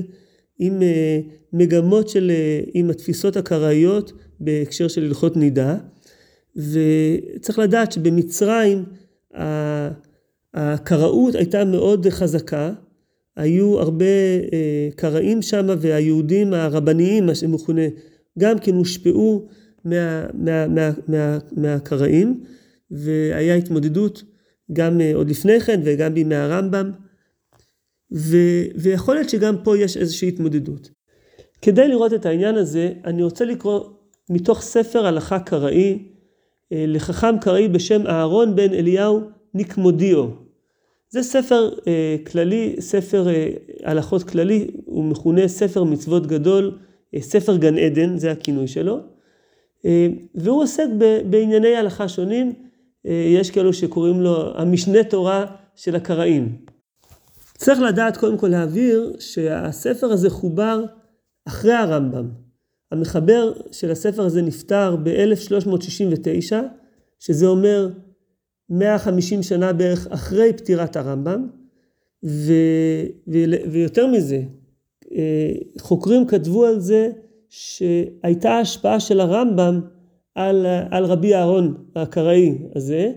עם 0.59 0.83
אה, 0.83 1.21
מגמות 1.53 2.09
של, 2.09 2.31
אה, 2.31 2.61
עם 2.75 2.91
התפיסות 2.91 3.37
הקראיות 3.37 4.13
בהקשר 4.41 4.89
של 4.89 5.05
הלכות 5.05 5.37
נידה, 5.37 5.77
וצריך 6.57 7.59
לדעת 7.59 7.93
שבמצרים 7.93 8.85
הקראות 10.55 11.35
הייתה 11.35 11.65
מאוד 11.65 12.07
חזקה, 12.11 12.73
היו 13.37 13.81
הרבה 13.81 14.05
אה, 14.53 14.89
קראים 14.97 15.43
שם 15.43 15.67
והיהודים 15.79 16.55
הרבניים, 16.55 17.27
מה 17.27 17.35
שמכונה, 17.35 17.83
גם 18.39 18.59
כן 18.59 18.75
הושפעו 18.75 19.47
מה, 19.85 20.27
מה, 20.35 20.67
מה, 20.67 20.91
מה, 21.09 21.39
מהקראים, 21.57 22.41
והיה 22.91 23.55
התמודדות 23.55 24.23
גם 24.73 25.01
אה, 25.01 25.15
עוד 25.15 25.31
לפני 25.31 25.61
כן 25.61 25.81
וגם 25.85 26.15
בימי 26.15 26.35
הרמב"ם, 26.35 26.91
ו, 28.15 28.37
ויכול 28.75 29.15
להיות 29.15 29.29
שגם 29.31 29.57
פה 29.65 29.79
יש 29.79 29.97
איזושהי 29.97 30.29
התמודדות. 30.29 30.91
כדי 31.63 31.89
לראות 31.89 32.13
את 32.13 32.27
העניין 32.27 32.55
הזה, 32.55 32.93
אני 33.05 33.23
רוצה 33.23 33.45
לקרוא 33.45 33.81
מתוך 34.31 34.63
ספר 34.63 35.07
הלכה 35.07 35.39
קראי, 35.39 36.09
אה, 36.73 36.85
לחכם 36.89 37.39
קראי 37.41 37.69
בשם 37.69 38.07
אהרון 38.07 38.57
בן 38.57 38.73
אליהו 38.73 39.21
ניקמודיו. 39.55 40.46
זה 41.11 41.23
ספר 41.23 41.71
אה, 41.87 42.17
כללי, 42.27 42.77
ספר 42.81 43.29
אה, 43.29 43.49
הלכות 43.85 44.23
כללי, 44.23 44.67
הוא 44.85 45.05
מכונה 45.05 45.49
ספר 45.49 45.85
מצוות 45.85 46.27
גדול, 46.27 46.79
אה, 47.15 47.21
ספר 47.21 47.57
גן 47.57 47.79
עדן, 47.79 48.19
זה 48.19 48.33
הכינוי 48.33 48.69
שלו. 48.69 49.01
אה, 49.85 50.09
והוא 50.35 50.63
עוסק 50.63 50.87
ב, 50.99 51.19
בענייני 51.31 51.77
הלכה 51.77 52.09
שונים, 52.09 52.53
אה, 53.07 53.13
יש 53.13 53.51
כאלו 53.51 53.73
שקוראים 53.73 54.21
לו 54.21 54.59
המשנה 54.59 55.05
תורה 55.05 55.47
של 55.77 55.97
הקראים. 55.97 56.57
צריך 57.57 57.81
לדעת 57.81 58.17
קודם 58.17 58.39
כל 58.39 58.49
להעביר 58.49 59.17
שהספר 59.19 60.07
הזה 60.07 60.31
חובר 60.31 60.85
אחרי 61.45 61.73
הרמב"ם. 61.73 62.29
המחבר 62.93 63.53
של 63.73 63.91
הספר 63.91 64.23
הזה 64.23 64.43
נפטר 64.43 64.97
ב-1369, 65.03 66.53
שזה 67.21 67.47
אומר 67.47 67.89
150 68.71 69.43
שנה 69.43 69.73
בערך 69.73 70.07
אחרי 70.11 70.53
פטירת 70.53 70.97
הרמב"ם, 70.97 71.49
ו, 72.25 72.53
ו, 73.29 73.39
ויותר 73.71 74.07
מזה, 74.07 74.43
אה, 75.13 75.53
חוקרים 75.79 76.27
כתבו 76.27 76.65
על 76.65 76.81
זה 76.81 77.11
שהייתה 77.49 78.59
השפעה 78.59 79.01
של 79.01 79.21
הרמב"ם 79.21 79.81
על, 80.35 80.67
על 80.91 81.05
רבי 81.05 81.35
אהרון 81.35 81.75
הקראי 81.97 82.59
הזה, 82.75 83.13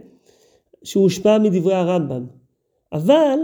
שהוא 0.84 1.04
הושפע 1.04 1.38
מדברי 1.38 1.76
הרמב"ם. 1.76 2.26
אבל 2.94 3.40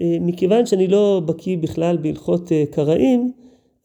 אה, 0.00 0.16
מכיוון 0.20 0.66
שאני 0.66 0.88
לא 0.88 1.22
בקיא 1.26 1.58
בכלל 1.58 1.96
בהלכות 1.96 2.52
אה, 2.52 2.64
קראים, 2.70 3.32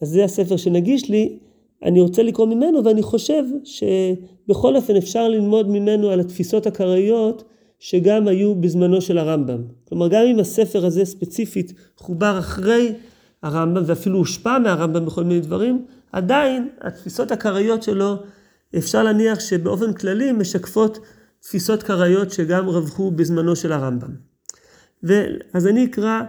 אז 0.01 0.09
זה 0.09 0.23
הספר 0.23 0.57
שנגיש 0.57 1.09
לי, 1.09 1.39
אני 1.83 2.01
רוצה 2.01 2.23
לקרוא 2.23 2.47
ממנו 2.47 2.85
ואני 2.85 3.01
חושב 3.01 3.43
שבכל 3.63 4.75
אופן 4.75 4.95
אפשר 4.95 5.27
ללמוד 5.27 5.69
ממנו 5.69 6.09
על 6.09 6.19
התפיסות 6.19 6.67
הקראיות 6.67 7.43
שגם 7.79 8.27
היו 8.27 8.55
בזמנו 8.55 9.01
של 9.01 9.17
הרמב"ם. 9.17 9.63
כלומר 9.89 10.07
גם 10.07 10.23
אם 10.25 10.39
הספר 10.39 10.85
הזה 10.85 11.05
ספציפית 11.05 11.73
חובר 11.97 12.39
אחרי 12.39 12.93
הרמב"ם 13.43 13.83
ואפילו 13.85 14.17
הושפע 14.17 14.57
מהרמב"ם 14.57 15.05
בכל 15.05 15.23
מיני 15.23 15.39
דברים, 15.39 15.85
עדיין 16.11 16.69
התפיסות 16.81 17.31
הקראיות 17.31 17.83
שלו 17.83 18.15
אפשר 18.77 19.03
להניח 19.03 19.39
שבאופן 19.39 19.93
כללי 19.93 20.31
משקפות 20.31 20.99
תפיסות 21.39 21.83
קראיות 21.83 22.31
שגם 22.31 22.67
רווחו 22.67 23.11
בזמנו 23.11 23.55
של 23.55 23.71
הרמב"ם. 23.71 24.09
אז 25.53 25.67
אני 25.67 25.85
אקרא 25.85 26.21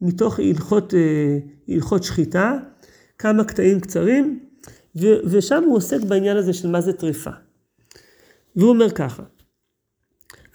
מתוך 0.00 0.38
הלכות, 0.38 0.94
אה, 0.94 1.38
הלכות 1.68 2.02
שחיטה 2.02 2.56
כמה 3.18 3.44
קטעים 3.44 3.80
קצרים 3.80 4.40
ושם 4.96 5.64
הוא 5.64 5.76
עוסק 5.76 6.00
בעניין 6.00 6.36
הזה 6.36 6.52
של 6.52 6.68
מה 6.68 6.80
זה 6.80 6.92
טריפה. 6.92 7.30
והוא 8.56 8.70
אומר 8.70 8.90
ככה, 8.90 9.22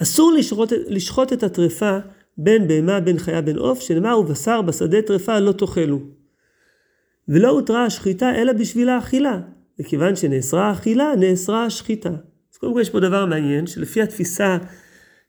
אסור 0.01 0.31
לשחוט, 0.31 0.73
לשחוט 0.87 1.33
את 1.33 1.43
הטריפה 1.43 1.97
בין 2.37 2.67
בהמה 2.67 2.99
בין 2.99 3.17
חיה 3.17 3.41
בין 3.41 3.57
עוף, 3.57 3.79
שנאמר 3.79 4.19
ובשר 4.19 4.61
בשדה 4.61 5.01
טריפה 5.01 5.39
לא 5.39 5.51
תאכלו. 5.51 5.99
ולא 7.27 7.49
הותרה 7.49 7.85
השחיטה 7.85 8.35
אלא 8.35 8.53
בשביל 8.53 8.89
האכילה, 8.89 9.39
וכיוון 9.79 10.15
שנאסרה 10.15 10.69
האכילה, 10.69 11.13
נאסרה 11.19 11.65
השחיטה. 11.65 12.09
אז 12.53 12.57
קודם 12.57 12.73
כל 12.73 12.81
יש 12.81 12.89
פה 12.89 12.99
דבר 12.99 13.25
מעניין, 13.25 13.67
שלפי 13.67 14.01
התפיסה 14.01 14.57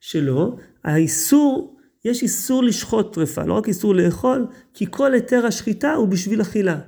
שלו, 0.00 0.56
האיסור, 0.84 1.76
יש 2.04 2.22
איסור 2.22 2.64
לשחוט 2.64 3.14
טריפה, 3.14 3.44
לא 3.44 3.54
רק 3.54 3.68
איסור 3.68 3.94
לאכול, 3.94 4.46
כי 4.74 4.86
כל 4.90 5.14
היתר 5.14 5.46
השחיטה 5.46 5.94
הוא 5.94 6.08
בשביל 6.08 6.40
אכילה. 6.40 6.78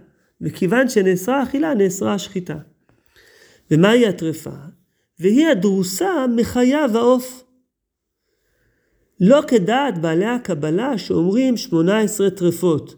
וכיוון 0.41 0.89
שנאסרה 0.89 1.43
אכילה, 1.43 1.75
נאסרה 1.75 2.15
השחיטה. 2.15 2.59
ומהי 3.71 4.07
הטרפה? 4.07 4.51
והיא 5.19 5.49
הדרוסה 5.49 6.27
מחיה 6.37 6.87
ועוף. 6.93 7.45
לא 9.21 9.41
כדעת 9.49 9.99
בעלי 9.99 10.27
הקבלה 10.27 10.99
שאומרים 10.99 11.57
18 11.57 12.31
טרפות, 12.31 12.95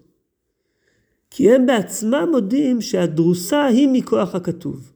כי 1.31 1.55
הם 1.55 1.67
בעצמם 1.67 2.29
מודים 2.31 2.81
שהדרוסה 2.81 3.65
היא 3.65 3.89
מכוח 3.93 4.35
הכתוב. 4.35 4.93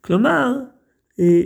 כלומר, 0.00 0.52
אה, 1.20 1.42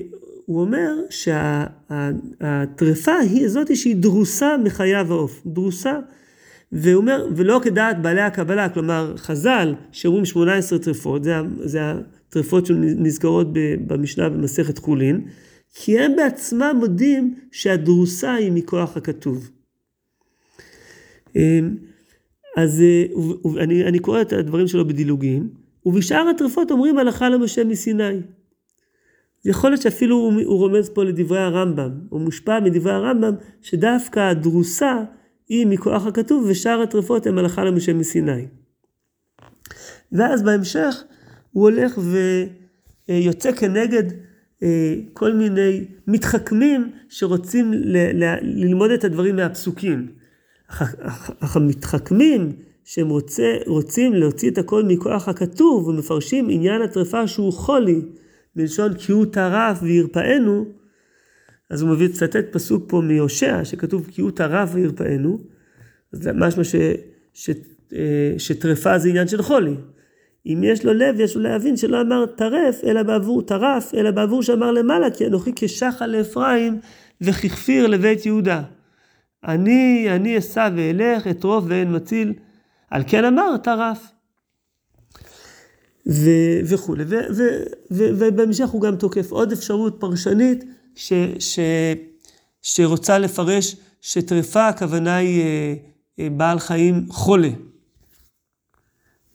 הוא 0.46 0.60
אומר 0.60 0.92
שהטרפה 1.10 3.18
היא 3.18 3.48
זאת 3.48 3.76
שהיא 3.76 3.96
דרוסה 3.96 4.56
מחיה 4.64 5.02
ועוף. 5.06 5.42
דרוסה 5.46 5.98
והוא 6.72 7.00
אומר, 7.00 7.26
ולא 7.37 7.61
כדעת 7.62 8.02
בעלי 8.02 8.20
הקבלה, 8.20 8.68
כלומר 8.68 9.16
חז"ל 9.16 9.74
שאומרים 9.92 10.24
18 10.24 10.78
טרפות, 10.78 11.24
זה, 11.24 11.35
זה 11.64 11.80
הטרפות 11.83 12.66
שנזכרות 12.66 13.46
במשנה 13.87 14.28
במסכת 14.28 14.78
חולין, 14.78 15.26
כי 15.74 15.98
הם 15.98 16.16
בעצמם 16.16 16.76
מודים 16.78 17.35
שהדרוסה 17.52 18.35
היא 18.35 18.52
מכוח 18.52 18.96
הכתוב. 18.96 19.50
אמ, 21.37 21.76
אז 22.56 22.83
אה, 22.83 23.04
אני, 23.62 23.85
אני 23.85 23.98
קורא 23.98 24.20
את 24.20 24.33
הדברים 24.33 24.66
שלו 24.66 24.88
בדילוגים, 24.88 25.48
ובשאר 25.87 26.28
הטרפות 26.28 26.70
אומרים 26.70 26.98
הלכה 26.98 27.28
למשה 27.28 27.64
מסיני. 27.64 28.20
יכול 29.44 29.70
להיות 29.70 29.83
שאפילו 29.83 30.16
הוא, 30.16 30.33
הוא 30.44 30.59
רומז 30.59 30.90
פה 30.90 31.04
לדברי 31.04 31.38
הרמב"ם, 31.38 31.90
הוא 32.09 32.20
מושפע 32.20 32.61
מדברי 32.61 32.92
הרמב"ם, 32.92 33.35
שדווקא 33.62 34.20
הדרוסה 34.20 35.04
היא 35.50 35.66
מכוח 35.66 36.06
הכתוב, 36.06 36.44
ושאר 36.48 36.82
הטרפות 36.82 37.26
הן 37.26 37.38
הלכה 37.38 37.64
למשה 37.64 37.92
מסיני. 37.92 38.46
ואז 40.12 40.42
בהמשך 40.42 41.02
הוא 41.52 41.62
הולך 41.70 41.98
ויוצא 43.08 43.52
כנגד 43.52 44.02
אה, 44.62 44.94
כל 45.12 45.32
מיני 45.32 45.84
מתחכמים 46.06 46.90
שרוצים 47.08 47.72
ל- 47.72 48.24
ל- 48.24 48.38
ללמוד 48.42 48.90
את 48.90 49.04
הדברים 49.04 49.36
מהפסוקים. 49.36 50.06
אך 51.40 51.56
המתחכמים 51.56 52.52
שהם 52.84 53.08
רוצה, 53.08 53.56
רוצים 53.66 54.14
להוציא 54.14 54.50
את 54.50 54.58
הכל 54.58 54.84
מכוח 54.84 55.28
הכתוב 55.28 55.88
ומפרשים 55.88 56.48
עניין 56.50 56.82
הטרפה 56.82 57.26
שהוא 57.26 57.52
חולי, 57.52 58.00
מלשון 58.56 58.94
כי 58.94 59.12
הוא 59.12 59.26
טרף 59.26 59.78
וירפאנו, 59.82 60.79
אז 61.70 61.83
הוא 61.83 61.90
מביא 61.90 62.09
לצטט 62.09 62.52
פסוק 62.52 62.85
פה 62.88 63.00
מיושע 63.00 63.64
שכתוב 63.64 64.06
כי 64.11 64.20
הוא 64.20 64.30
טרף 64.30 64.70
וירפאנו, 64.72 65.38
אז 66.12 66.28
משמע 66.35 66.62
אה, 67.92 68.35
שטרפה 68.38 68.98
זה 68.98 69.09
עניין 69.09 69.28
של 69.28 69.42
חולי. 69.42 69.74
אם 70.46 70.61
יש 70.64 70.85
לו 70.85 70.92
לב, 70.92 71.20
יש 71.20 71.37
לו 71.37 71.42
להבין 71.42 71.76
שלא 71.76 72.00
אמר 72.00 72.26
טרף, 72.26 72.85
אלא 72.85 73.02
בעבור 73.02 73.42
טרף, 73.42 73.94
אלא 73.94 74.11
בעבור 74.11 74.42
שאמר 74.42 74.72
למעלה, 74.72 75.11
כי 75.11 75.26
אנוכי 75.26 75.52
כשחל 75.56 76.06
לאפרים 76.06 76.78
וככפיר 77.20 77.87
לבית 77.87 78.26
יהודה. 78.26 78.62
אני, 79.44 80.06
אני 80.11 80.38
אסע 80.38 80.68
ואלך, 80.76 81.26
אטרוף 81.26 81.64
ואין 81.68 81.96
מציל. 81.96 82.33
על 82.90 83.02
כן 83.06 83.24
אמר 83.24 83.56
טרף. 83.56 84.12
וכולי. 86.64 87.04
ובהמשך 87.90 88.68
הוא 88.68 88.83
גם 88.83 88.96
תוקף 88.96 89.33
עוד 89.33 89.52
אפשרות 89.52 89.96
פרשנית 90.00 90.64
ש, 91.00 91.12
ש, 91.38 91.58
שרוצה 92.62 93.18
לפרש 93.18 93.76
שטרפה 94.00 94.68
הכוונה 94.68 95.16
היא 95.16 95.42
אה, 95.42 95.74
אה, 96.20 96.30
בעל 96.30 96.58
חיים 96.58 97.06
חולה. 97.08 97.50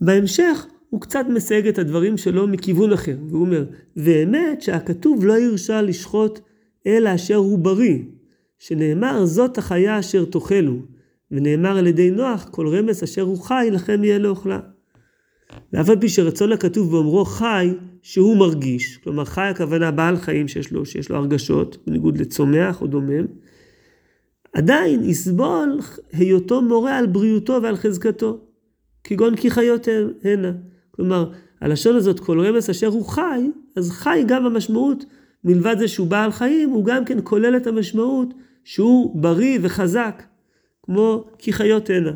בהמשך 0.01 0.65
הוא 0.89 1.01
קצת 1.01 1.25
מסייג 1.29 1.67
את 1.67 1.77
הדברים 1.77 2.17
שלו 2.17 2.47
מכיוון 2.47 2.93
אחר, 2.93 3.15
והוא 3.29 3.41
אומר, 3.41 3.65
ואמת 3.95 4.61
שהכתוב 4.61 5.25
לא 5.25 5.33
הרשה 5.39 5.81
לשחוט 5.81 6.39
אלא 6.87 7.15
אשר 7.15 7.35
הוא 7.35 7.59
בריא, 7.59 7.99
שנאמר 8.59 9.25
זאת 9.25 9.57
החיה 9.57 9.99
אשר 9.99 10.25
תאכלו, 10.25 10.75
ונאמר 11.31 11.77
על 11.77 11.87
ידי 11.87 12.11
נוח 12.11 12.47
כל 12.51 12.67
רמס 12.67 13.03
אשר 13.03 13.21
הוא 13.21 13.41
חי 13.41 13.67
לכם 13.71 14.03
יהיה 14.03 14.17
לאוכלה. 14.17 14.59
ואף 15.73 15.89
על 15.89 15.99
פי 15.99 16.09
שרצון 16.09 16.51
הכתוב 16.51 16.91
באומרו 16.91 17.25
חי 17.25 17.73
שהוא 18.07 18.37
מרגיש, 18.37 18.97
כלומר 18.97 19.25
חי 19.25 19.41
הכוונה 19.41 19.91
בעל 19.91 20.17
חיים 20.17 20.47
שיש 20.47 20.71
לו, 20.71 20.85
שיש 20.85 21.09
לו 21.09 21.15
הרגשות, 21.15 21.77
בניגוד 21.87 22.17
לצומח 22.17 22.81
או 22.81 22.87
דומם, 22.87 23.25
עדיין 24.53 25.03
יסבול 25.03 25.79
היותו 26.13 26.61
מורה 26.61 26.97
על 26.97 27.05
בריאותו 27.05 27.59
ועל 27.63 27.75
חזקתו, 27.75 28.39
כגון 29.03 29.35
כי 29.35 29.51
חיות 29.51 29.87
הנה. 30.23 30.51
כלומר, 30.91 31.31
הלשון 31.61 31.95
הזאת, 31.95 32.19
כל 32.19 32.39
רמס 32.39 32.69
אשר 32.69 32.87
הוא 32.87 33.05
חי, 33.05 33.49
אז 33.75 33.91
חי 33.91 34.23
גם 34.27 34.45
המשמעות, 34.45 35.05
מלבד 35.43 35.75
זה 35.79 35.87
שהוא 35.87 36.07
בעל 36.07 36.31
חיים, 36.31 36.69
הוא 36.69 36.85
גם 36.85 37.05
כן 37.05 37.17
כולל 37.23 37.57
את 37.57 37.67
המשמעות 37.67 38.33
שהוא 38.63 39.21
בריא 39.21 39.59
וחזק, 39.61 40.23
כמו 40.83 41.25
כי 41.37 41.53
חיות 41.53 41.89
הנה. 41.89 42.11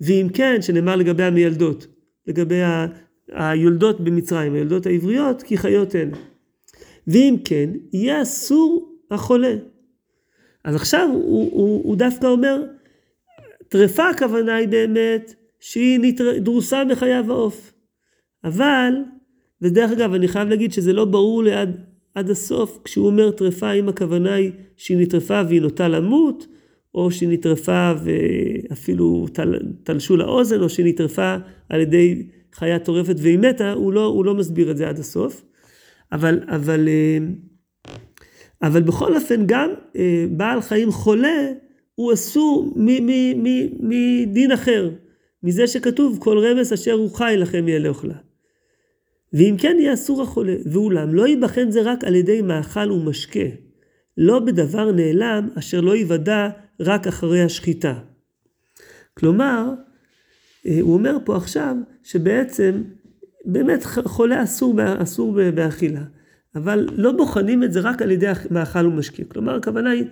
ואם 0.00 0.26
כן, 0.34 0.62
שנאמר 0.62 0.96
לגבי 0.96 1.22
המילדות, 1.22 1.86
לגבי. 2.26 2.60
היולדות 3.32 4.00
במצרים, 4.00 4.54
היולדות 4.54 4.86
העבריות, 4.86 5.42
כי 5.42 5.58
חיות 5.58 5.94
הן. 5.94 6.10
ואם 7.06 7.36
כן, 7.44 7.70
יהיה 7.92 8.22
אסור 8.22 8.92
החולה. 9.10 9.54
אז 10.64 10.74
עכשיו 10.74 11.08
הוא, 11.12 11.50
הוא, 11.52 11.84
הוא 11.84 11.96
דווקא 11.96 12.26
אומר, 12.26 12.62
טרפה 13.68 14.08
הכוונה 14.08 14.56
היא 14.56 14.68
באמת 14.68 15.34
שהיא 15.60 16.14
דרוסה 16.40 16.84
מחייו 16.84 17.32
העוף. 17.32 17.72
אבל, 18.44 18.92
ודרך 19.62 19.90
אגב, 19.90 20.14
אני 20.14 20.28
חייב 20.28 20.48
להגיד 20.48 20.72
שזה 20.72 20.92
לא 20.92 21.04
ברור 21.04 21.42
לי 21.42 21.52
עד, 21.52 21.80
עד 22.14 22.30
הסוף, 22.30 22.78
כשהוא 22.84 23.06
אומר 23.06 23.30
טרפה, 23.30 23.66
האם 23.68 23.88
הכוונה 23.88 24.34
היא 24.34 24.50
שהיא 24.76 24.98
נטרפה 24.98 25.42
והיא 25.48 25.62
נוטה 25.62 25.88
למות, 25.88 26.46
או 26.94 27.10
שהיא 27.10 27.28
נטרפה 27.28 27.92
ואפילו 28.04 29.26
תל, 29.32 29.58
תלשו 29.82 30.16
לאוזן, 30.16 30.60
או 30.60 30.68
שהיא 30.68 30.86
נטרפה 30.86 31.36
על 31.68 31.80
ידי 31.80 32.26
חיה 32.54 32.78
טורפת 32.78 33.16
והיא 33.18 33.38
מתה, 33.38 33.72
הוא 33.72 33.92
לא, 33.92 34.04
הוא 34.04 34.24
לא 34.24 34.34
מסביר 34.34 34.70
את 34.70 34.76
זה 34.76 34.88
עד 34.88 34.98
הסוף. 34.98 35.42
אבל, 36.12 36.40
אבל, 36.48 36.88
אה, 36.88 37.18
אבל 38.62 38.82
בכל 38.82 39.16
אופן, 39.16 39.46
גם 39.46 39.70
אה, 39.96 40.26
בעל 40.30 40.60
חיים 40.60 40.90
חולה, 40.92 41.52
הוא 41.94 42.12
אסור 42.12 42.74
מדין 43.80 44.52
אחר, 44.52 44.90
מזה 45.42 45.66
שכתוב 45.66 46.18
כל 46.20 46.38
רמס 46.38 46.72
אשר 46.72 46.92
הוא 46.92 47.14
חי 47.14 47.34
לכם 47.38 47.68
יהיה 47.68 47.78
לאוכלה. 47.78 48.14
ואם 49.32 49.54
כן 49.58 49.76
יהיה 49.78 49.94
אסור 49.94 50.22
החולה, 50.22 50.54
ואולם 50.72 51.14
לא 51.14 51.28
ייבחן 51.28 51.70
זה 51.70 51.82
רק 51.82 52.04
על 52.04 52.14
ידי 52.14 52.42
מאכל 52.42 52.92
ומשקה, 52.92 53.48
לא 54.16 54.38
בדבר 54.38 54.92
נעלם 54.92 55.48
אשר 55.58 55.80
לא 55.80 55.96
ייוודע 55.96 56.48
רק 56.80 57.06
אחרי 57.06 57.42
השחיטה. 57.42 57.94
כלומר, 59.14 59.72
הוא 60.80 60.94
אומר 60.94 61.16
פה 61.24 61.36
עכשיו 61.36 61.76
שבעצם 62.02 62.82
באמת 63.44 63.84
חולה 63.84 64.42
אסור, 64.42 64.74
אסור 64.98 65.38
באכילה, 65.54 66.02
אבל 66.54 66.88
לא 66.96 67.12
בוחנים 67.12 67.62
את 67.62 67.72
זה 67.72 67.80
רק 67.80 68.02
על 68.02 68.10
ידי 68.10 68.32
מאכל 68.50 68.86
ומשקה. 68.86 69.24
כלומר, 69.28 69.54
הכוונה 69.54 69.90
היא, 69.90 70.04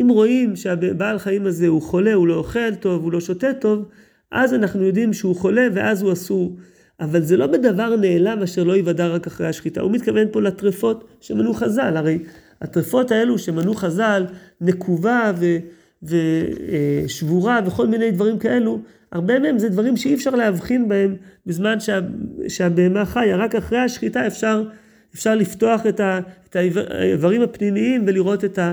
אם 0.00 0.08
רואים 0.08 0.56
שהבעל 0.56 1.18
חיים 1.18 1.46
הזה 1.46 1.66
הוא 1.66 1.82
חולה, 1.82 2.14
הוא 2.14 2.28
לא 2.28 2.34
אוכל 2.34 2.74
טוב, 2.74 3.02
הוא 3.02 3.12
לא 3.12 3.20
שותה 3.20 3.54
טוב, 3.54 3.88
אז 4.30 4.54
אנחנו 4.54 4.84
יודעים 4.84 5.12
שהוא 5.12 5.36
חולה 5.36 5.68
ואז 5.74 6.02
הוא 6.02 6.12
אסור. 6.12 6.56
אבל 7.00 7.22
זה 7.22 7.36
לא 7.36 7.46
בדבר 7.46 7.96
נעלם 7.96 8.42
אשר 8.42 8.64
לא 8.64 8.72
ייוודע 8.72 9.08
רק 9.08 9.26
אחרי 9.26 9.46
השחיטה. 9.46 9.80
הוא 9.80 9.92
מתכוון 9.92 10.26
פה 10.32 10.40
לטרפות 10.40 11.04
שמנו 11.20 11.54
חז"ל. 11.54 11.96
הרי 11.96 12.18
הטרפות 12.60 13.10
האלו 13.10 13.38
שמנו 13.38 13.74
חז"ל, 13.74 14.24
נקובה. 14.60 15.32
ושבורה 16.02 17.60
וכל 17.66 17.86
מיני 17.86 18.10
דברים 18.10 18.38
כאלו, 18.38 18.80
הרבה 19.12 19.38
מהם 19.38 19.58
זה 19.58 19.68
דברים 19.68 19.96
שאי 19.96 20.14
אפשר 20.14 20.30
להבחין 20.30 20.88
בהם 20.88 21.16
בזמן 21.46 21.80
שה, 21.80 22.00
שהבהמה 22.48 23.04
חיה, 23.04 23.36
רק 23.36 23.54
אחרי 23.54 23.78
השחיטה 23.78 24.26
אפשר, 24.26 24.62
אפשר 25.14 25.34
לפתוח 25.34 25.86
את, 25.86 26.00
ה, 26.00 26.20
את 26.48 26.56
האיברים 26.56 27.42
הפנימיים 27.42 28.04
ולראות 28.06 28.44
את, 28.44 28.58
ה, 28.58 28.72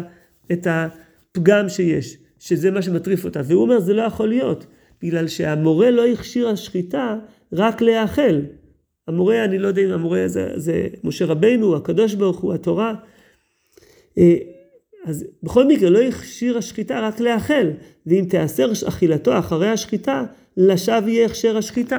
את 0.51 0.67
הפגם 0.69 1.69
שיש, 1.69 2.17
שזה 2.39 2.71
מה 2.71 2.81
שמטריף 2.81 3.25
אותה. 3.25 3.41
והוא 3.45 3.61
אומר, 3.61 3.79
זה 3.79 3.93
לא 3.93 4.01
יכול 4.01 4.29
להיות, 4.29 4.65
בגלל 5.01 5.27
שהמורה 5.27 5.91
לא 5.91 6.07
הכשיר 6.07 6.49
השחיטה 6.49 7.15
רק 7.53 7.81
להאכל. 7.81 8.39
המורה, 9.07 9.45
אני 9.45 9.57
לא 9.59 9.67
יודע 9.67 9.81
אם 9.81 9.91
המורה 9.91 10.27
זה, 10.27 10.51
זה 10.55 10.87
משה 11.03 11.25
רבינו, 11.25 11.75
הקדוש 11.75 12.13
ברוך 12.13 12.39
הוא, 12.39 12.53
התורה. 12.53 12.93
אז 15.09 15.25
בכל 15.43 15.67
מקרה 15.67 15.89
לא 15.89 15.99
הכשיר 15.99 16.57
השחיטה 16.57 16.99
רק 16.99 17.19
לאכל, 17.19 17.67
ואם 18.05 18.25
תיאסר 18.29 18.71
אכילתו 18.87 19.39
אחרי 19.39 19.69
השחיטה, 19.69 20.23
לשווא 20.57 21.09
יהיה 21.09 21.25
הכשר 21.25 21.57
השחיטה. 21.57 21.97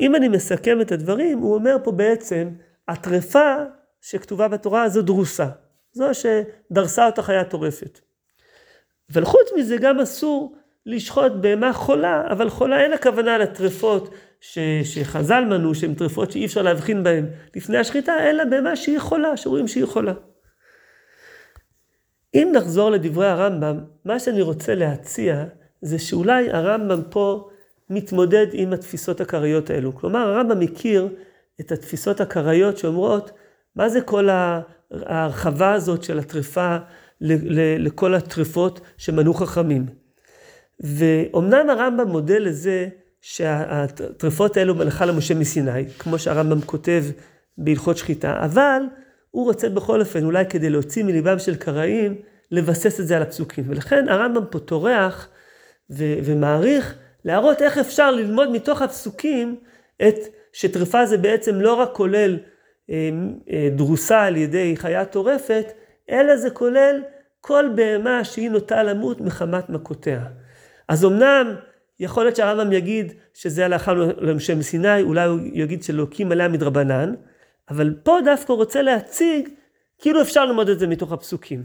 אם 0.00 0.14
אני 0.14 0.28
מסכם 0.28 0.80
את 0.80 0.92
הדברים, 0.92 1.38
הוא 1.38 1.54
אומר 1.54 1.76
פה 1.84 1.92
בעצם, 1.92 2.48
הטרפה 2.88 3.54
שכתובה 4.00 4.48
בתורה 4.48 4.88
זו 4.88 5.02
דרוסה, 5.02 5.46
זו 5.92 6.06
שדרסה 6.12 7.06
אותה 7.06 7.22
חיה 7.22 7.44
טורפת. 7.44 8.00
אבל 9.12 9.24
חוץ 9.24 9.48
מזה 9.56 9.76
גם 9.76 10.00
אסור 10.00 10.56
לשחוט 10.86 11.32
בהמה 11.40 11.72
חולה, 11.72 12.22
אבל 12.30 12.48
חולה 12.48 12.80
אין 12.80 12.92
הכוונה 12.92 13.38
לטרפות 13.38 14.14
ש, 14.40 14.58
שחז"ל 14.84 15.44
מנו, 15.44 15.74
שהן 15.74 15.94
טרפות 15.94 16.32
שאי 16.32 16.46
אפשר 16.46 16.62
להבחין 16.62 17.02
בהן 17.02 17.26
לפני 17.56 17.78
השחיטה, 17.78 18.12
אלא 18.30 18.44
בהמה 18.44 18.76
שהיא 18.76 18.98
חולה, 18.98 19.36
שרואים 19.36 19.68
שהיא 19.68 19.86
חולה. 19.86 20.12
אם 22.36 22.52
נחזור 22.54 22.90
לדברי 22.90 23.26
הרמב"ם, 23.26 23.78
מה 24.04 24.18
שאני 24.18 24.42
רוצה 24.42 24.74
להציע 24.74 25.44
זה 25.82 25.98
שאולי 25.98 26.50
הרמב"ם 26.50 27.02
פה 27.10 27.48
מתמודד 27.90 28.46
עם 28.52 28.72
התפיסות 28.72 29.20
הקריות 29.20 29.70
האלו. 29.70 29.94
כלומר, 29.94 30.18
הרמב"ם 30.18 30.60
מכיר 30.60 31.08
את 31.60 31.72
התפיסות 31.72 32.20
הקריות 32.20 32.78
שאומרות, 32.78 33.30
מה 33.76 33.88
זה 33.88 34.00
כל 34.00 34.28
ההרחבה 34.90 35.72
הזאת 35.72 36.02
של 36.02 36.18
הטרפה 36.18 36.76
לכל 37.20 38.14
הטרפות 38.14 38.80
שמנו 38.96 39.34
חכמים. 39.34 39.86
ואומנם 40.80 41.70
הרמב"ם 41.70 42.08
מודה 42.08 42.38
לזה 42.38 42.88
שהטרפות 43.20 44.56
האלו 44.56 44.74
מלאכה 44.74 45.06
למשה 45.06 45.34
מסיני, 45.34 45.88
כמו 45.98 46.18
שהרמב"ם 46.18 46.60
כותב 46.60 47.04
בהלכות 47.58 47.96
שחיטה, 47.96 48.44
אבל 48.44 48.82
הוא 49.36 49.44
רוצה 49.44 49.68
בכל 49.68 50.00
אופן, 50.00 50.24
אולי 50.24 50.46
כדי 50.46 50.70
להוציא 50.70 51.04
מליבם 51.04 51.38
של 51.38 51.56
קראים, 51.56 52.14
לבסס 52.50 53.00
את 53.00 53.06
זה 53.06 53.16
על 53.16 53.22
הפסוקים. 53.22 53.64
ולכן 53.68 54.08
הרמב"ם 54.08 54.44
פה 54.50 54.58
טורח 54.58 55.28
ו- 55.90 56.14
ומעריך 56.24 56.94
להראות 57.24 57.62
איך 57.62 57.78
אפשר 57.78 58.10
ללמוד 58.10 58.50
מתוך 58.50 58.82
הפסוקים 58.82 59.56
את 60.08 60.14
שטרפה 60.52 61.06
זה 61.06 61.18
בעצם 61.18 61.54
לא 61.60 61.74
רק 61.74 61.92
כולל 61.92 62.38
אה, 62.90 63.10
אה, 63.50 63.68
דרוסה 63.76 64.22
על 64.22 64.36
ידי 64.36 64.74
חיה 64.76 65.04
טורפת, 65.04 65.72
אלא 66.10 66.36
זה 66.36 66.50
כולל 66.50 67.02
כל 67.40 67.64
בהמה 67.74 68.24
שהיא 68.24 68.50
נוטה 68.50 68.82
למות 68.82 69.20
מחמת 69.20 69.70
מכותיה. 69.70 70.24
אז 70.88 71.04
אמנם 71.04 71.54
יכול 72.00 72.24
להיות 72.24 72.36
שהרמב"ם 72.36 72.72
יגיד 72.72 73.12
שזה 73.34 73.64
הלכה 73.64 73.92
למשה 74.20 74.54
מסיני, 74.54 75.02
אולי 75.02 75.26
הוא 75.28 75.38
יגיד 75.52 75.82
שאלוקים 75.82 76.32
עליה 76.32 76.48
מדרבנן, 76.48 77.14
אבל 77.70 77.94
פה 78.02 78.18
דווקא 78.24 78.52
רוצה 78.52 78.82
להציג 78.82 79.48
כאילו 79.98 80.22
אפשר 80.22 80.44
ללמוד 80.44 80.68
את 80.68 80.78
זה 80.78 80.86
מתוך 80.86 81.12
הפסוקים. 81.12 81.62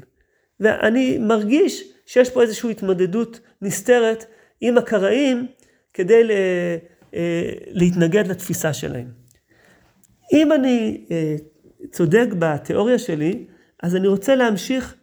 ואני 0.59 1.17
מרגיש 1.17 1.83
שיש 2.05 2.29
פה 2.29 2.41
איזושהי 2.41 2.71
התמודדות 2.71 3.39
נסתרת 3.61 4.25
עם 4.61 4.77
הקראים 4.77 5.47
כדי 5.93 6.23
ל, 6.23 6.31
אה, 7.13 7.51
להתנגד 7.67 8.27
לתפיסה 8.27 8.73
שלהם. 8.73 9.07
אם 10.33 10.51
אני 10.51 11.05
אה, 11.11 11.35
צודק 11.91 12.27
בתיאוריה 12.39 12.99
שלי, 12.99 13.45
אז 13.83 13.95
אני 13.95 14.07
רוצה 14.07 14.35
להמשיך 14.35 14.95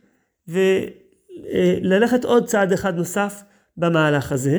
וללכת 0.49 2.25
עוד 2.25 2.47
צעד 2.47 2.73
אחד 2.73 2.97
נוסף 2.97 3.43
במהלך 3.77 4.33
הזה. 4.33 4.57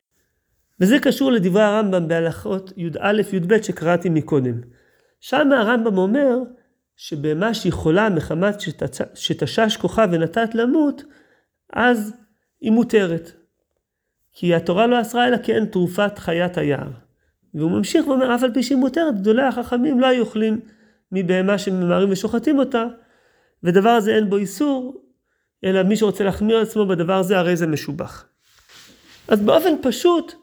וזה 0.80 1.00
קשור 1.00 1.32
לדברי 1.32 1.64
הרמב"ם 1.64 2.08
בהלכות 2.08 2.74
י"א-י"ב 2.78 3.62
שקראתי 3.62 4.10
מקודם. 4.10 4.62
שם 5.20 5.52
הרמב"ם 5.52 5.98
אומר 5.98 6.38
שבמה 6.96 7.54
שהיא 7.54 7.74
חולה 7.74 8.10
מחמת 8.10 8.56
שתשש 9.16 9.78
כוחה 9.78 10.06
ונתת 10.12 10.56
למות, 10.56 11.04
אז 11.74 12.14
היא 12.62 12.72
מותרת. 12.72 13.32
כי 14.34 14.56
התורה 14.56 14.88
לא 14.88 15.02
אסרה 15.02 15.28
אלא 15.28 15.38
כי 15.38 15.54
אין 15.54 15.66
תרופת 15.66 16.20
חיית 16.20 16.58
היער. 16.58 16.92
והוא 17.54 17.72
ממשיך 17.72 18.08
ואומר, 18.08 18.36
אף 18.36 18.44
על 18.44 18.54
פי 18.54 18.64
שהיא 18.64 18.78
מותרת, 18.78 19.16
גדולי 19.22 19.44
החכמים 19.44 20.00
לא 20.00 20.08
היו 20.08 20.24
אוכלים 20.24 20.60
מבהמה 21.12 21.58
שממהרים 21.58 22.12
ושוחטים 22.12 22.60
אותה, 22.60 22.86
ודבר 23.64 23.90
הזה 23.90 24.16
אין 24.16 24.30
בו 24.30 24.38
איסור, 24.38 25.04
אלא 25.64 25.84
מי 25.84 25.98
שרוצה 25.98 26.24
להחמיר 26.24 26.58
על 26.58 26.64
עצמו 26.64 26.86
בדבר 26.86 27.14
הזה, 27.14 27.38
הרי 27.38 27.56
זה 27.56 27.68
משובח. 27.68 28.26
אז 29.28 29.42
באופן 29.42 29.74
פשוט, 29.82 30.34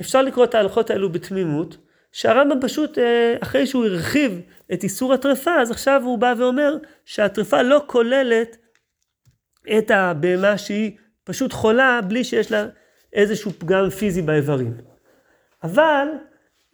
אפשר 0.00 0.22
לקרוא 0.22 0.44
את 0.44 0.54
ההלכות 0.54 0.90
האלו 0.90 1.12
בתמימות, 1.12 1.76
שהרמב"ם 2.12 2.60
פשוט, 2.60 2.98
אה, 2.98 3.34
אחרי 3.40 3.66
שהוא 3.66 3.84
הרחיב 3.84 4.40
את 4.72 4.82
איסור 4.82 5.14
הטרפה, 5.14 5.60
אז 5.60 5.70
עכשיו 5.70 6.02
הוא 6.04 6.18
בא 6.18 6.34
ואומר 6.38 6.76
שהטרפה 7.04 7.62
לא 7.62 7.82
כוללת 7.86 8.56
את 9.78 9.90
הבהמה 9.90 10.58
שהיא 10.58 10.96
פשוט 11.24 11.52
חולה, 11.52 12.00
בלי 12.08 12.24
שיש 12.24 12.52
לה 12.52 12.66
איזשהו 13.12 13.52
פגם 13.58 13.90
פיזי 13.90 14.22
באיברים. 14.22 14.74
אבל 15.62 16.08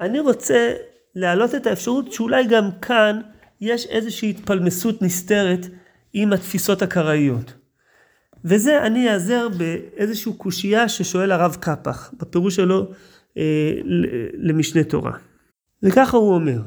אני 0.01 0.21
רוצה 0.21 0.75
להעלות 1.15 1.55
את 1.55 1.67
האפשרות 1.67 2.13
שאולי 2.13 2.45
גם 2.47 2.71
כאן 2.83 3.21
יש 3.61 3.87
איזושהי 3.87 4.31
התפלמסות 4.31 5.03
נסתרת 5.03 5.67
עם 6.13 6.33
התפיסות 6.33 6.83
הקראיות. 6.83 7.53
וזה 8.45 8.83
אני 8.87 9.11
אעזר 9.13 9.49
באיזושהי 9.49 10.33
קושייה 10.37 10.89
ששואל 10.89 11.33
הרב 11.33 11.57
קפח, 11.61 12.13
בפירוש 12.19 12.57
שלו 12.57 12.91
אה, 13.37 13.73
למשנה 14.35 14.85
תורה. 14.85 15.13
וככה 15.83 16.17
הוא 16.17 16.35
אומר, 16.35 16.61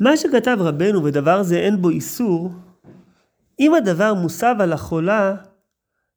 מה 0.00 0.16
שכתב 0.16 0.56
רבנו 0.60 1.02
בדבר 1.02 1.42
זה 1.42 1.56
אין 1.56 1.82
בו 1.82 1.90
איסור, 1.90 2.50
אם 3.60 3.74
הדבר 3.74 4.14
מוסב 4.14 4.54
על 4.60 4.72
החולה, 4.72 5.34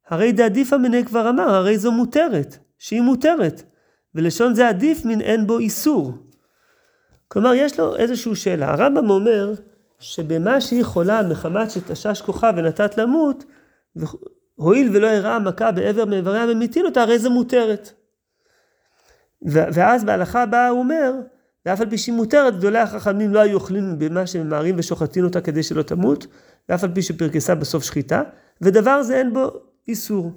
הרי 0.08 0.32
דעדיפא 0.32 0.76
מני 0.76 1.04
כבר 1.04 1.28
אמר, 1.28 1.54
הרי 1.54 1.78
זו 1.78 1.92
מותרת, 1.92 2.58
שהיא 2.78 3.00
מותרת, 3.00 3.62
ולשון 4.14 4.54
זה 4.54 4.68
עדיף 4.68 5.04
מן 5.04 5.20
אין 5.20 5.46
בו 5.46 5.58
איסור. 5.58 6.12
כלומר, 7.28 7.54
יש 7.54 7.80
לו 7.80 7.96
איזושהי 7.96 8.34
שאלה. 8.34 8.72
הרמב"ם 8.72 9.10
אומר 9.10 9.52
שבמה 9.98 10.60
שהיא 10.60 10.84
חולה 10.84 11.22
מחמת 11.22 11.70
שתשש 11.70 12.20
כוחה 12.20 12.50
ונתת 12.56 12.98
למות, 12.98 13.44
הואיל 14.54 14.96
ולא 14.96 15.06
הראה 15.06 15.38
מכה 15.38 15.72
בעבר 15.72 16.04
מאיבריה 16.04 16.46
ומטיל 16.48 16.86
אותה, 16.86 17.02
הרי 17.02 17.18
זה 17.18 17.28
מותרת. 17.28 17.92
ואז 19.42 20.04
בהלכה 20.04 20.42
הבאה 20.42 20.68
הוא 20.68 20.78
אומר, 20.78 21.12
ואף 21.66 21.80
על 21.80 21.90
פי 21.90 21.98
שהיא 21.98 22.14
מותרת, 22.14 22.56
גדולי 22.56 22.78
החכמים 22.78 23.34
לא 23.34 23.40
היו 23.40 23.54
אוכלים 23.54 23.98
במה 23.98 24.26
שממהרים 24.26 24.74
ושוחטים 24.78 25.24
אותה 25.24 25.40
כדי 25.40 25.62
שלא 25.62 25.82
תמות, 25.82 26.26
ואף 26.68 26.84
על 26.84 26.90
פי 26.94 27.02
שפרקסה 27.02 27.54
בסוף 27.54 27.84
שחיטה, 27.84 28.22
ודבר 28.60 29.02
זה 29.02 29.16
אין 29.16 29.32
בו 29.32 29.50
איסור. 29.88 30.32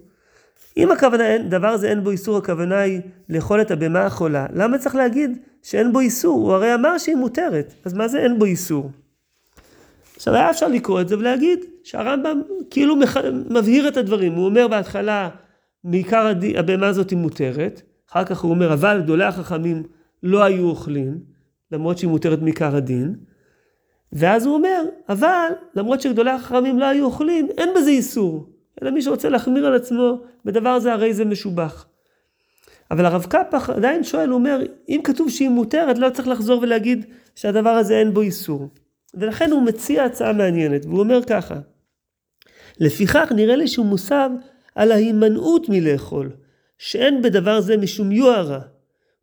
אם 0.78 0.92
הכוונה, 0.92 1.28
אין, 1.28 1.50
דבר 1.50 1.78
זה 1.78 1.90
אין 1.90 2.04
בו 2.04 2.12
איסור, 2.12 2.38
הכוונה 2.38 2.80
היא 2.80 3.02
לאכול 3.30 3.62
את 3.62 3.72
הבהמה 3.72 4.06
החולה, 4.06 4.46
למה 4.54 4.78
צריך 4.78 4.96
להגיד 4.96 5.38
שאין 5.64 5.94
בו 5.94 6.00
איסור? 6.00 6.40
הוא 6.42 6.54
הרי 6.54 6.74
אמר 6.74 6.98
שהיא 6.98 7.16
מותרת, 7.16 7.74
אז 7.86 7.94
מה 7.94 8.08
זה 8.08 8.20
אין 8.20 8.40
בו 8.40 8.46
איסור? 8.46 8.92
עכשיו 10.16 10.34
היה 10.34 10.50
אפשר 10.50 10.68
לקרוא 10.68 11.02
את 11.02 11.08
זה 11.08 11.18
ולהגיד 11.18 11.60
שהרמב"ם 11.84 12.42
כאילו 12.70 12.96
מח... 12.96 13.18
מבהיר 13.50 13.88
את 13.88 13.98
הדברים, 13.98 14.34
הוא 14.34 14.46
אומר 14.46 14.68
בהתחלה 14.68 15.30
מעיקר. 15.84 16.34
הבהמה 16.58 16.88
הזאת 16.88 17.10
היא 17.10 17.18
מותרת, 17.18 17.82
אחר 18.12 18.24
כך 18.24 18.40
הוא 18.40 18.52
אומר 18.52 18.74
אבל 18.74 19.02
גדולי 19.02 19.26
החכמים 19.26 19.84
לא 20.26 20.44
היו 20.44 20.70
אוכלים, 20.70 21.20
למרות 21.72 21.98
שהיא 21.98 22.10
מותרת 22.10 22.42
מעיקר 22.42 22.76
הדין, 22.76 23.16
ואז 24.14 24.46
הוא 24.46 24.56
אומר 24.56 24.84
אבל 25.10 25.50
למרות 25.76 26.02
שגדולי 26.02 26.32
החכמים 26.32 26.80
לא 26.80 26.86
היו 26.86 27.06
אוכלים 27.06 27.48
אין 27.58 27.70
בזה 27.76 27.90
איסור, 27.90 28.50
אלא 28.82 28.92
מי 28.92 29.02
שרוצה 29.02 29.30
להחמיר 29.30 29.66
על 29.66 29.76
עצמו 29.76 30.22
בדבר 30.46 30.80
זה 30.80 30.94
הרי 30.94 31.14
זה 31.14 31.26
משובח. 31.26 31.88
אבל 32.92 33.06
הרב 33.06 33.26
קפח 33.30 33.70
עדיין 33.70 34.04
שואל, 34.04 34.30
הוא 34.30 34.36
אומר, 34.36 34.60
אם 34.90 35.02
כתוב 35.04 35.30
שהיא 35.30 35.50
מותרת, 35.50 35.98
לא 35.98 36.10
צריך 36.10 36.28
לחזור 36.28 36.62
ולהגיד 36.62 37.06
שהדבר 37.36 37.70
הזה 37.70 37.94
אין 37.94 38.14
בו 38.14 38.22
איסור. 38.22 38.70
ולכן 39.14 39.52
הוא 39.52 39.62
מציע 39.62 40.04
הצעה 40.04 40.34
מעניינת, 40.34 40.86
והוא 40.86 41.00
אומר 41.00 41.24
ככה, 41.24 41.56
לפיכך 42.80 43.32
נראה 43.36 43.56
לי 43.56 43.68
שהוא 43.68 43.86
מוסב 43.86 44.30
על 44.76 44.92
ההימנעות 44.92 45.70
מלאכול, 45.70 46.32
שאין 46.78 47.22
בדבר 47.22 47.62
זה 47.62 47.78
משום 47.78 48.12
יוהרה, 48.12 48.60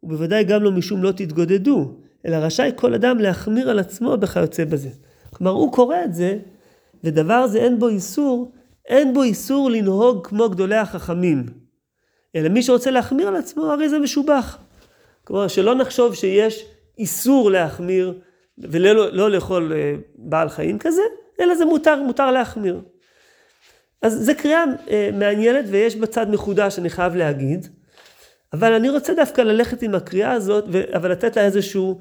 ובוודאי 0.03 0.45
גם 0.45 0.63
לא 0.63 0.71
משום 0.71 1.03
לא 1.03 1.13
תתגודדו, 1.13 1.95
אלא 2.27 2.37
רשאי 2.37 2.71
כל 2.77 2.95
אדם 2.95 3.19
להחמיר 3.19 3.71
על 3.71 3.79
עצמו 3.79 4.17
וכיוצא 4.21 4.65
בזה. 4.65 4.89
כלומר, 5.31 5.51
הוא 5.51 5.73
קורא 5.73 5.97
את 6.05 6.15
זה, 6.15 6.39
ודבר 7.05 7.47
זה 7.47 7.59
אין 7.59 7.79
בו 7.79 7.89
איסור, 7.89 8.53
אין 8.87 9.15
בו 9.15 9.23
איסור 9.23 9.71
לנהוג 9.71 10.27
כמו 10.27 10.49
גדולי 10.49 10.77
החכמים. 10.77 11.47
אלא 12.37 12.49
מי 12.49 12.63
שרוצה 12.63 12.91
להחמיר 12.91 13.29
על 13.29 13.37
עצמו, 13.37 13.65
הרי 13.65 13.89
זה 13.89 13.99
משובח. 13.99 14.59
כלומר, 15.25 15.49
שלא 15.49 15.75
נחשוב 15.75 16.15
שיש 16.15 16.65
איסור 16.99 17.51
להחמיר 17.51 18.19
ולא 18.59 19.13
לא 19.13 19.31
לאכול 19.31 19.73
אה, 19.73 19.95
בעל 20.17 20.49
חיים 20.49 20.79
כזה, 20.79 21.03
אלא 21.41 21.55
זה 21.55 21.65
מותר, 21.65 22.03
מותר 22.03 22.31
להחמיר. 22.31 22.81
אז 24.03 24.27
זו 24.27 24.33
קריאה 24.39 24.65
אה, 24.91 25.11
מעניינת 25.13 25.65
ויש 25.69 25.97
בצד 25.97 26.31
מחודש, 26.31 26.79
אני 26.79 26.91
חייב 26.91 27.17
להגיד, 27.17 27.67
אבל 28.53 28.73
אני 28.73 28.91
רוצה 28.91 29.15
דווקא 29.15 29.41
ללכת 29.41 29.83
עם 29.83 29.95
הקריאה 29.95 30.33
הזאת, 30.33 30.65
אבל 30.95 31.13
לתת 31.13 31.37
לה 31.37 31.45
איזשהו 31.45 32.01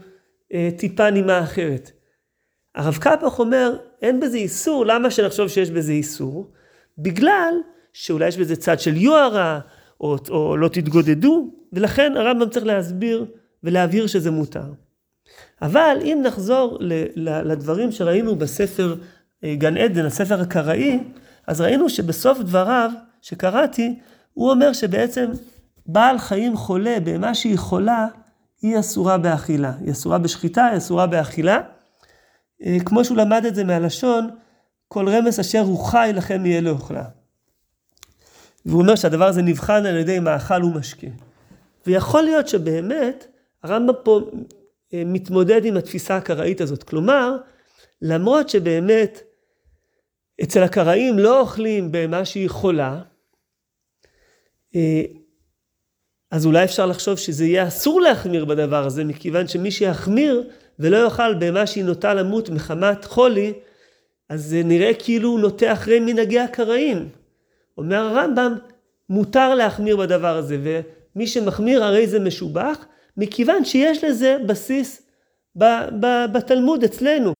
אה, 0.53 0.69
טיפה 0.77 1.09
נימה 1.09 1.43
אחרת. 1.43 1.91
הרב 2.75 2.97
קפח 2.97 3.39
אומר, 3.39 3.77
אין 4.01 4.19
בזה 4.19 4.37
איסור, 4.37 4.85
למה 4.85 5.11
שנחשוב 5.11 5.47
שיש 5.47 5.69
בזה 5.69 5.91
איסור? 5.91 6.51
בגלל 6.97 7.53
שאולי 7.93 8.27
יש 8.27 8.37
בזה 8.37 8.55
צד 8.55 8.79
של 8.79 8.97
יוהרה, 8.97 9.59
או, 10.01 10.17
או 10.29 10.57
לא 10.57 10.67
תתגודדו, 10.67 11.51
ולכן 11.73 12.17
הרמב"ם 12.17 12.49
צריך 12.49 12.65
להסביר 12.65 13.25
ולהבהיר 13.63 14.07
שזה 14.07 14.31
מותר. 14.31 14.73
אבל 15.61 15.97
אם 16.03 16.21
נחזור 16.25 16.77
לדברים 17.15 17.91
שראינו 17.91 18.35
בספר 18.35 18.95
אה, 19.43 19.55
גן 19.55 19.77
עדן, 19.77 20.05
הספר 20.05 20.41
הקראי, 20.41 20.99
אז 21.47 21.61
ראינו 21.61 21.89
שבסוף 21.89 22.39
דבריו 22.39 22.91
שקראתי, 23.21 23.99
הוא 24.33 24.51
אומר 24.51 24.73
שבעצם 24.73 25.25
בעל 25.85 26.17
חיים 26.17 26.57
חולה, 26.57 26.97
בהמה 27.03 27.35
שהיא 27.35 27.57
חולה, 27.57 28.07
היא 28.61 28.79
אסורה 28.79 29.17
באכילה. 29.17 29.73
היא 29.81 29.91
אסורה 29.91 30.17
בשחיטה, 30.17 30.65
היא 30.65 30.77
אסורה 30.77 31.07
באכילה. 31.07 31.61
אה, 32.65 32.77
כמו 32.85 33.05
שהוא 33.05 33.17
למד 33.17 33.45
את 33.45 33.55
זה 33.55 33.63
מהלשון, 33.63 34.29
כל 34.87 35.09
רמס 35.09 35.39
אשר 35.39 35.59
הוא 35.59 35.79
חי 35.79 36.11
לכם 36.15 36.45
יהיה 36.45 36.61
לאוכלה. 36.61 37.03
והוא 38.65 38.81
אומר 38.81 38.95
שהדבר 38.95 39.27
הזה 39.27 39.41
נבחן 39.41 39.85
על 39.85 39.97
ידי 39.97 40.19
מאכל 40.19 40.63
ומשקה. 40.63 41.07
ויכול 41.87 42.21
להיות 42.21 42.47
שבאמת 42.47 43.27
הרמב"ם 43.63 43.93
פה 44.03 44.19
אה, 44.93 45.03
מתמודד 45.05 45.65
עם 45.65 45.77
התפיסה 45.77 46.17
הקראית 46.17 46.61
הזאת. 46.61 46.83
כלומר, 46.83 47.37
למרות 48.01 48.49
שבאמת 48.49 49.21
אצל 50.43 50.63
הקראים 50.63 51.19
לא 51.19 51.39
אוכלים 51.39 51.91
בהמה 51.91 52.25
שהיא 52.25 52.49
חולה, 52.49 53.01
אה, 54.75 55.01
אז 56.31 56.45
אולי 56.45 56.63
אפשר 56.63 56.85
לחשוב 56.85 57.17
שזה 57.17 57.45
יהיה 57.45 57.67
אסור 57.67 58.01
להחמיר 58.01 58.45
בדבר 58.45 58.85
הזה, 58.85 59.03
מכיוון 59.03 59.47
שמי 59.47 59.71
שיחמיר 59.71 60.43
ולא 60.79 60.97
יאכל 60.97 61.33
בהמה 61.33 61.67
שהיא 61.67 61.83
נוטה 61.83 62.13
למות 62.13 62.49
מחמת 62.49 63.05
חולי, 63.05 63.53
אז 64.29 64.45
זה 64.45 64.61
נראה 64.63 64.91
כאילו 64.99 65.29
הוא 65.29 65.39
נוטה 65.39 65.73
אחרי 65.73 65.99
מנהגי 65.99 66.39
הקראים. 66.39 67.09
אומר 67.77 67.97
הרמב"ם, 67.97 68.55
מותר 69.09 69.55
להחמיר 69.55 69.97
בדבר 69.97 70.37
הזה, 70.37 70.57
ומי 71.15 71.27
שמחמיר 71.27 71.83
הרי 71.83 72.07
זה 72.07 72.19
משובח, 72.19 72.85
מכיוון 73.17 73.65
שיש 73.65 74.03
לזה 74.03 74.37
בסיס 74.45 75.01
ב, 75.57 75.63
ב, 75.99 76.25
בתלמוד 76.33 76.83
אצלנו. 76.83 77.33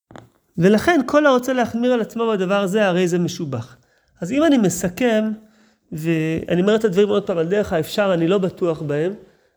ולכן 0.58 1.00
כל 1.06 1.26
הרוצה 1.26 1.54
להחמיר 1.54 1.94
על 1.94 2.02
עצמו 2.02 2.32
בדבר 2.32 2.62
הזה, 2.62 2.88
הרי 2.88 3.08
זה 3.08 3.20
משובח. 3.20 3.78
אז 4.22 4.32
אם 4.32 4.44
אני 4.44 4.58
מסכם 4.58 5.32
ואני 5.92 6.62
אומר 6.62 6.76
את 6.76 6.86
הדברים 6.86 7.10
עוד 7.10 7.28
פעם 7.28 7.38
על 7.38 7.48
דרך 7.48 7.74
האפשר, 7.74 8.14
אני 8.14 8.28
לא 8.28 8.38
בטוח 8.38 8.82
בהם. 8.82 9.14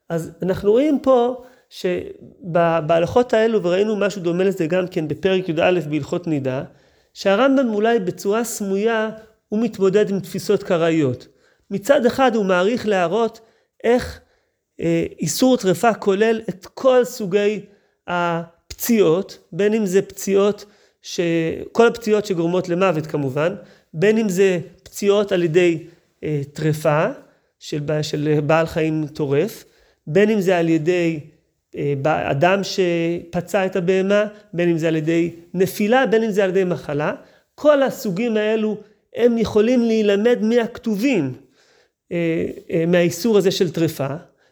אז 0.09 0.31
אנחנו 0.43 0.71
רואים 0.71 0.99
פה 1.03 1.45
שבהלכות 1.71 3.33
האלו, 3.33 3.63
וראינו 3.63 3.97
משהו 3.97 4.23
דומה 4.23 4.45
לזה 4.45 4.67
גם 4.67 4.87
כן 4.89 5.09
בפרק 5.09 5.49
י"א 5.49 5.81
בהלכות 5.91 6.27
נידה, 6.27 6.65
שהרמב"ם 7.15 7.75
אולי 7.75 7.99
בצורה 7.99 8.45
סמויה 8.45 9.11
הוא 9.49 9.63
מתמודד 9.63 10.11
עם 10.11 10.21
תפיסות 10.21 10.63
קראיות. 10.63 11.29
מצד 11.71 12.07
אחד 12.07 12.35
הוא 12.35 12.45
מעריך 12.45 12.89
להראות 12.89 13.41
איך 13.85 14.21
אה, 14.81 15.07
איסור 15.21 15.57
טרפה 15.57 15.95
כולל 15.95 16.41
את 16.49 16.67
כל 16.67 17.05
סוגי 17.05 17.61
הפציעות, 18.07 19.39
בין 19.53 19.75
אם 19.75 19.87
זה 19.87 20.03
פציעות, 20.03 20.65
ש... 21.03 21.21
כל 21.73 21.87
הפציעות 21.87 22.27
שגורמות 22.27 22.69
למוות 22.69 23.07
כמובן, 23.07 23.55
בין 23.95 24.19
אם 24.19 24.29
זה 24.29 24.59
פציעות 24.83 25.33
על 25.33 25.43
ידי 25.43 25.87
טרפה 26.53 27.07
של, 27.59 27.81
של 28.03 28.39
בעל 28.47 28.67
חיים 28.67 29.07
טורף, 29.07 29.65
בין 30.07 30.31
אם 30.31 30.41
זה 30.41 30.59
על 30.59 30.69
ידי 30.69 31.21
אה, 31.77 32.31
אדם 32.31 32.61
שפצע 32.63 33.67
את 33.67 33.77
הבהמה, 33.77 34.25
בין 34.53 34.69
אם 34.69 34.79
זה 34.79 34.89
על 34.89 34.97
ידי 34.97 35.31
נפילה, 35.55 36.07
בין 36.07 36.23
אם 36.23 36.31
זה 36.31 36.45
על 36.45 36.51
ידי 36.51 36.65
מחלה. 36.65 37.15
כל 37.55 37.83
הסוגים 37.83 38.37
האלו 38.37 38.77
הם 39.17 39.39
יכולים 39.39 39.83
להילמד 39.83 40.39
מהכתובים, 40.43 41.33
אה, 42.13 42.47
אה, 42.71 42.85
מהאיסור 42.87 43.39
הזה 43.39 43.51
של 43.51 43.73
טרפה, 43.73 44.09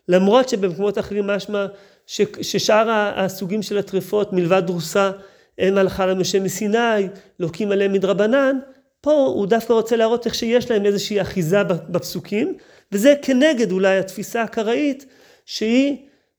למרות 0.08 0.48
שבמקומות 0.48 0.98
אחרים 0.98 1.26
משמע 1.26 1.66
ששאר 2.06 3.12
הסוגים 3.16 3.62
של 3.62 3.78
הטרפות 3.78 4.32
מלבד 4.32 4.62
דרוסה 4.66 5.10
הם 5.58 5.78
הלכה 5.78 6.06
למשה 6.06 6.40
מסיני, 6.40 7.08
לוקים 7.40 7.72
עליהם 7.72 7.92
מדרבנן, 7.92 8.58
פה 9.02 9.12
הוא 9.12 9.46
דווקא 9.46 9.72
רוצה 9.72 9.96
להראות 9.96 10.26
איך 10.26 10.34
שיש 10.34 10.70
להם 10.70 10.86
איזושהי 10.86 11.20
אחיזה 11.20 11.64
בפסוקים, 11.64 12.56
וזה 12.92 13.14
כנגד 13.22 13.72
אולי 13.72 13.98
התפיסה 13.98 14.42
הקראית 14.42 15.06
שהיא 15.46 15.96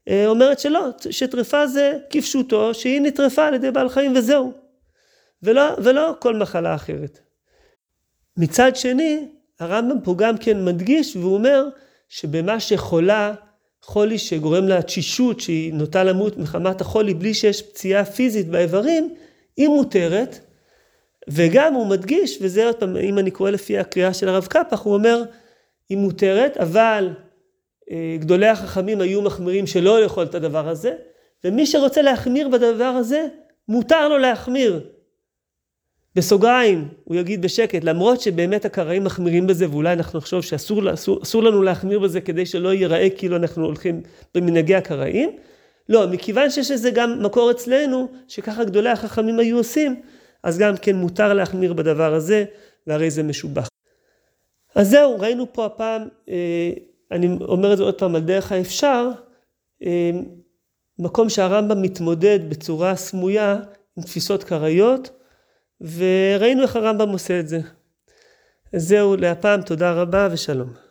אה, 0.08 0.28
אומרת 0.28 0.60
שלא, 0.60 0.90
שטרפה 1.10 1.68
זה 1.68 1.94
כפשוטו, 2.10 2.74
שהיא 2.74 3.02
נטרפה 3.02 3.48
על 3.48 3.54
ידי 3.54 3.72
בעל 3.72 3.90
חיים 3.90 4.14
וזהו. 4.16 4.54
ולא, 5.44 5.62
ולא 5.84 6.16
כל 6.20 6.36
מחלה 6.36 6.76
אחרת. 6.76 7.20
מצד 8.38 8.76
שני, 8.76 9.28
הרמב"ם 9.60 10.02
פה 10.04 10.16
גם 10.18 10.38
כן 10.38 10.66
מדגיש 10.66 11.16
והוא 11.16 11.34
אומר 11.34 11.68
שבמה 12.10 12.60
שחולה, 12.60 13.34
חולי 13.82 14.18
שגורם 14.18 14.68
לה 14.68 14.82
תשישות, 14.82 15.40
שהיא 15.40 15.74
נוטה 15.74 16.04
למות 16.04 16.38
מחמת 16.38 16.82
החולי 16.82 17.14
בלי 17.14 17.34
שיש 17.34 17.62
פציעה 17.62 18.06
פיזית 18.06 18.48
באיברים, 18.48 19.16
היא 19.58 19.68
מותרת. 19.68 20.40
וגם 21.30 21.74
הוא 21.74 21.88
מדגיש, 21.88 22.38
וזה 22.42 22.66
עוד 22.66 22.76
פעם, 22.76 22.98
אם 22.98 23.20
אני 23.20 23.32
קורא 23.32 23.50
לפי 23.50 23.78
הקריאה 23.78 24.14
של 24.14 24.30
הרב 24.30 24.46
קפח, 24.46 24.80
הוא 24.80 24.94
אומר, 24.94 25.24
היא 25.90 25.98
מותרת, 25.98 26.58
אבל 26.58 27.10
אה, 27.92 28.16
גדולי 28.20 28.48
החכמים 28.48 29.02
היו 29.02 29.22
מחמירים 29.22 29.68
שלא 29.68 30.02
לאכול 30.02 30.24
את 30.24 30.36
הדבר 30.36 30.70
הזה, 30.70 30.94
ומי 31.44 31.66
שרוצה 31.66 32.02
להחמיר 32.02 32.50
בדבר 32.50 32.84
הזה, 32.84 33.28
מותר 33.68 34.08
לו 34.08 34.18
להחמיר. 34.18 34.82
בסוגריים, 36.16 36.88
הוא 37.04 37.16
יגיד 37.16 37.42
בשקט, 37.42 37.84
למרות 37.84 38.22
שבאמת 38.22 38.66
הקראים 38.66 39.04
מחמירים 39.04 39.48
בזה, 39.48 39.70
ואולי 39.70 39.94
אנחנו 39.94 40.20
נחשוב 40.20 40.42
שאסור 40.42 40.94
אסור, 40.94 41.20
אסור 41.24 41.44
לנו 41.44 41.62
להחמיר 41.62 42.00
בזה 42.00 42.22
כדי 42.22 42.46
שלא 42.46 42.74
ייראה 42.74 43.10
כאילו 43.10 43.36
אנחנו 43.36 43.66
הולכים 43.66 44.02
במנהגי 44.36 44.76
הקראים, 44.76 45.38
לא, 45.90 46.08
מכיוון 46.08 46.50
שיש 46.50 46.72
לזה 46.72 46.92
גם 46.92 47.24
מקור 47.24 47.52
אצלנו, 47.52 48.08
שככה 48.28 48.64
גדולי 48.64 48.90
החכמים 48.90 49.40
היו 49.40 49.58
עושים, 49.58 50.02
אז 50.44 50.58
גם 50.58 50.78
כן 50.78 50.96
מותר 50.96 51.34
להחמיר 51.34 51.74
בדבר 51.74 52.14
הזה, 52.14 52.46
והרי 52.88 53.12
זה 53.12 53.24
משובח. 53.24 53.68
אז 54.76 54.90
זהו, 54.90 55.20
ראינו 55.20 55.54
פה 55.54 55.66
הפעם, 55.66 56.08
אה, 56.30 56.72
אני 57.12 57.38
אומר 57.42 57.74
את 57.74 57.78
זה 57.78 57.84
עוד 57.84 58.00
פעם 58.00 58.16
על 58.16 58.22
דרך 58.22 58.52
האפשר, 58.52 59.10
אה, 59.84 60.12
מקום 61.00 61.30
שהרמב"ם 61.30 61.82
מתמודד 61.82 62.40
בצורה 62.50 62.96
סמויה 62.96 63.60
עם 63.98 64.04
תפיסות 64.04 64.44
קראיות, 64.44 65.10
וראינו 65.82 66.62
איך 66.62 66.76
הרמב"ם 66.76 67.10
עושה 67.10 67.40
את 67.40 67.48
זה. 67.48 67.60
זהו 68.76 69.16
להפעם, 69.16 69.62
תודה 69.62 69.94
רבה 69.94 70.28
ושלום. 70.32 70.83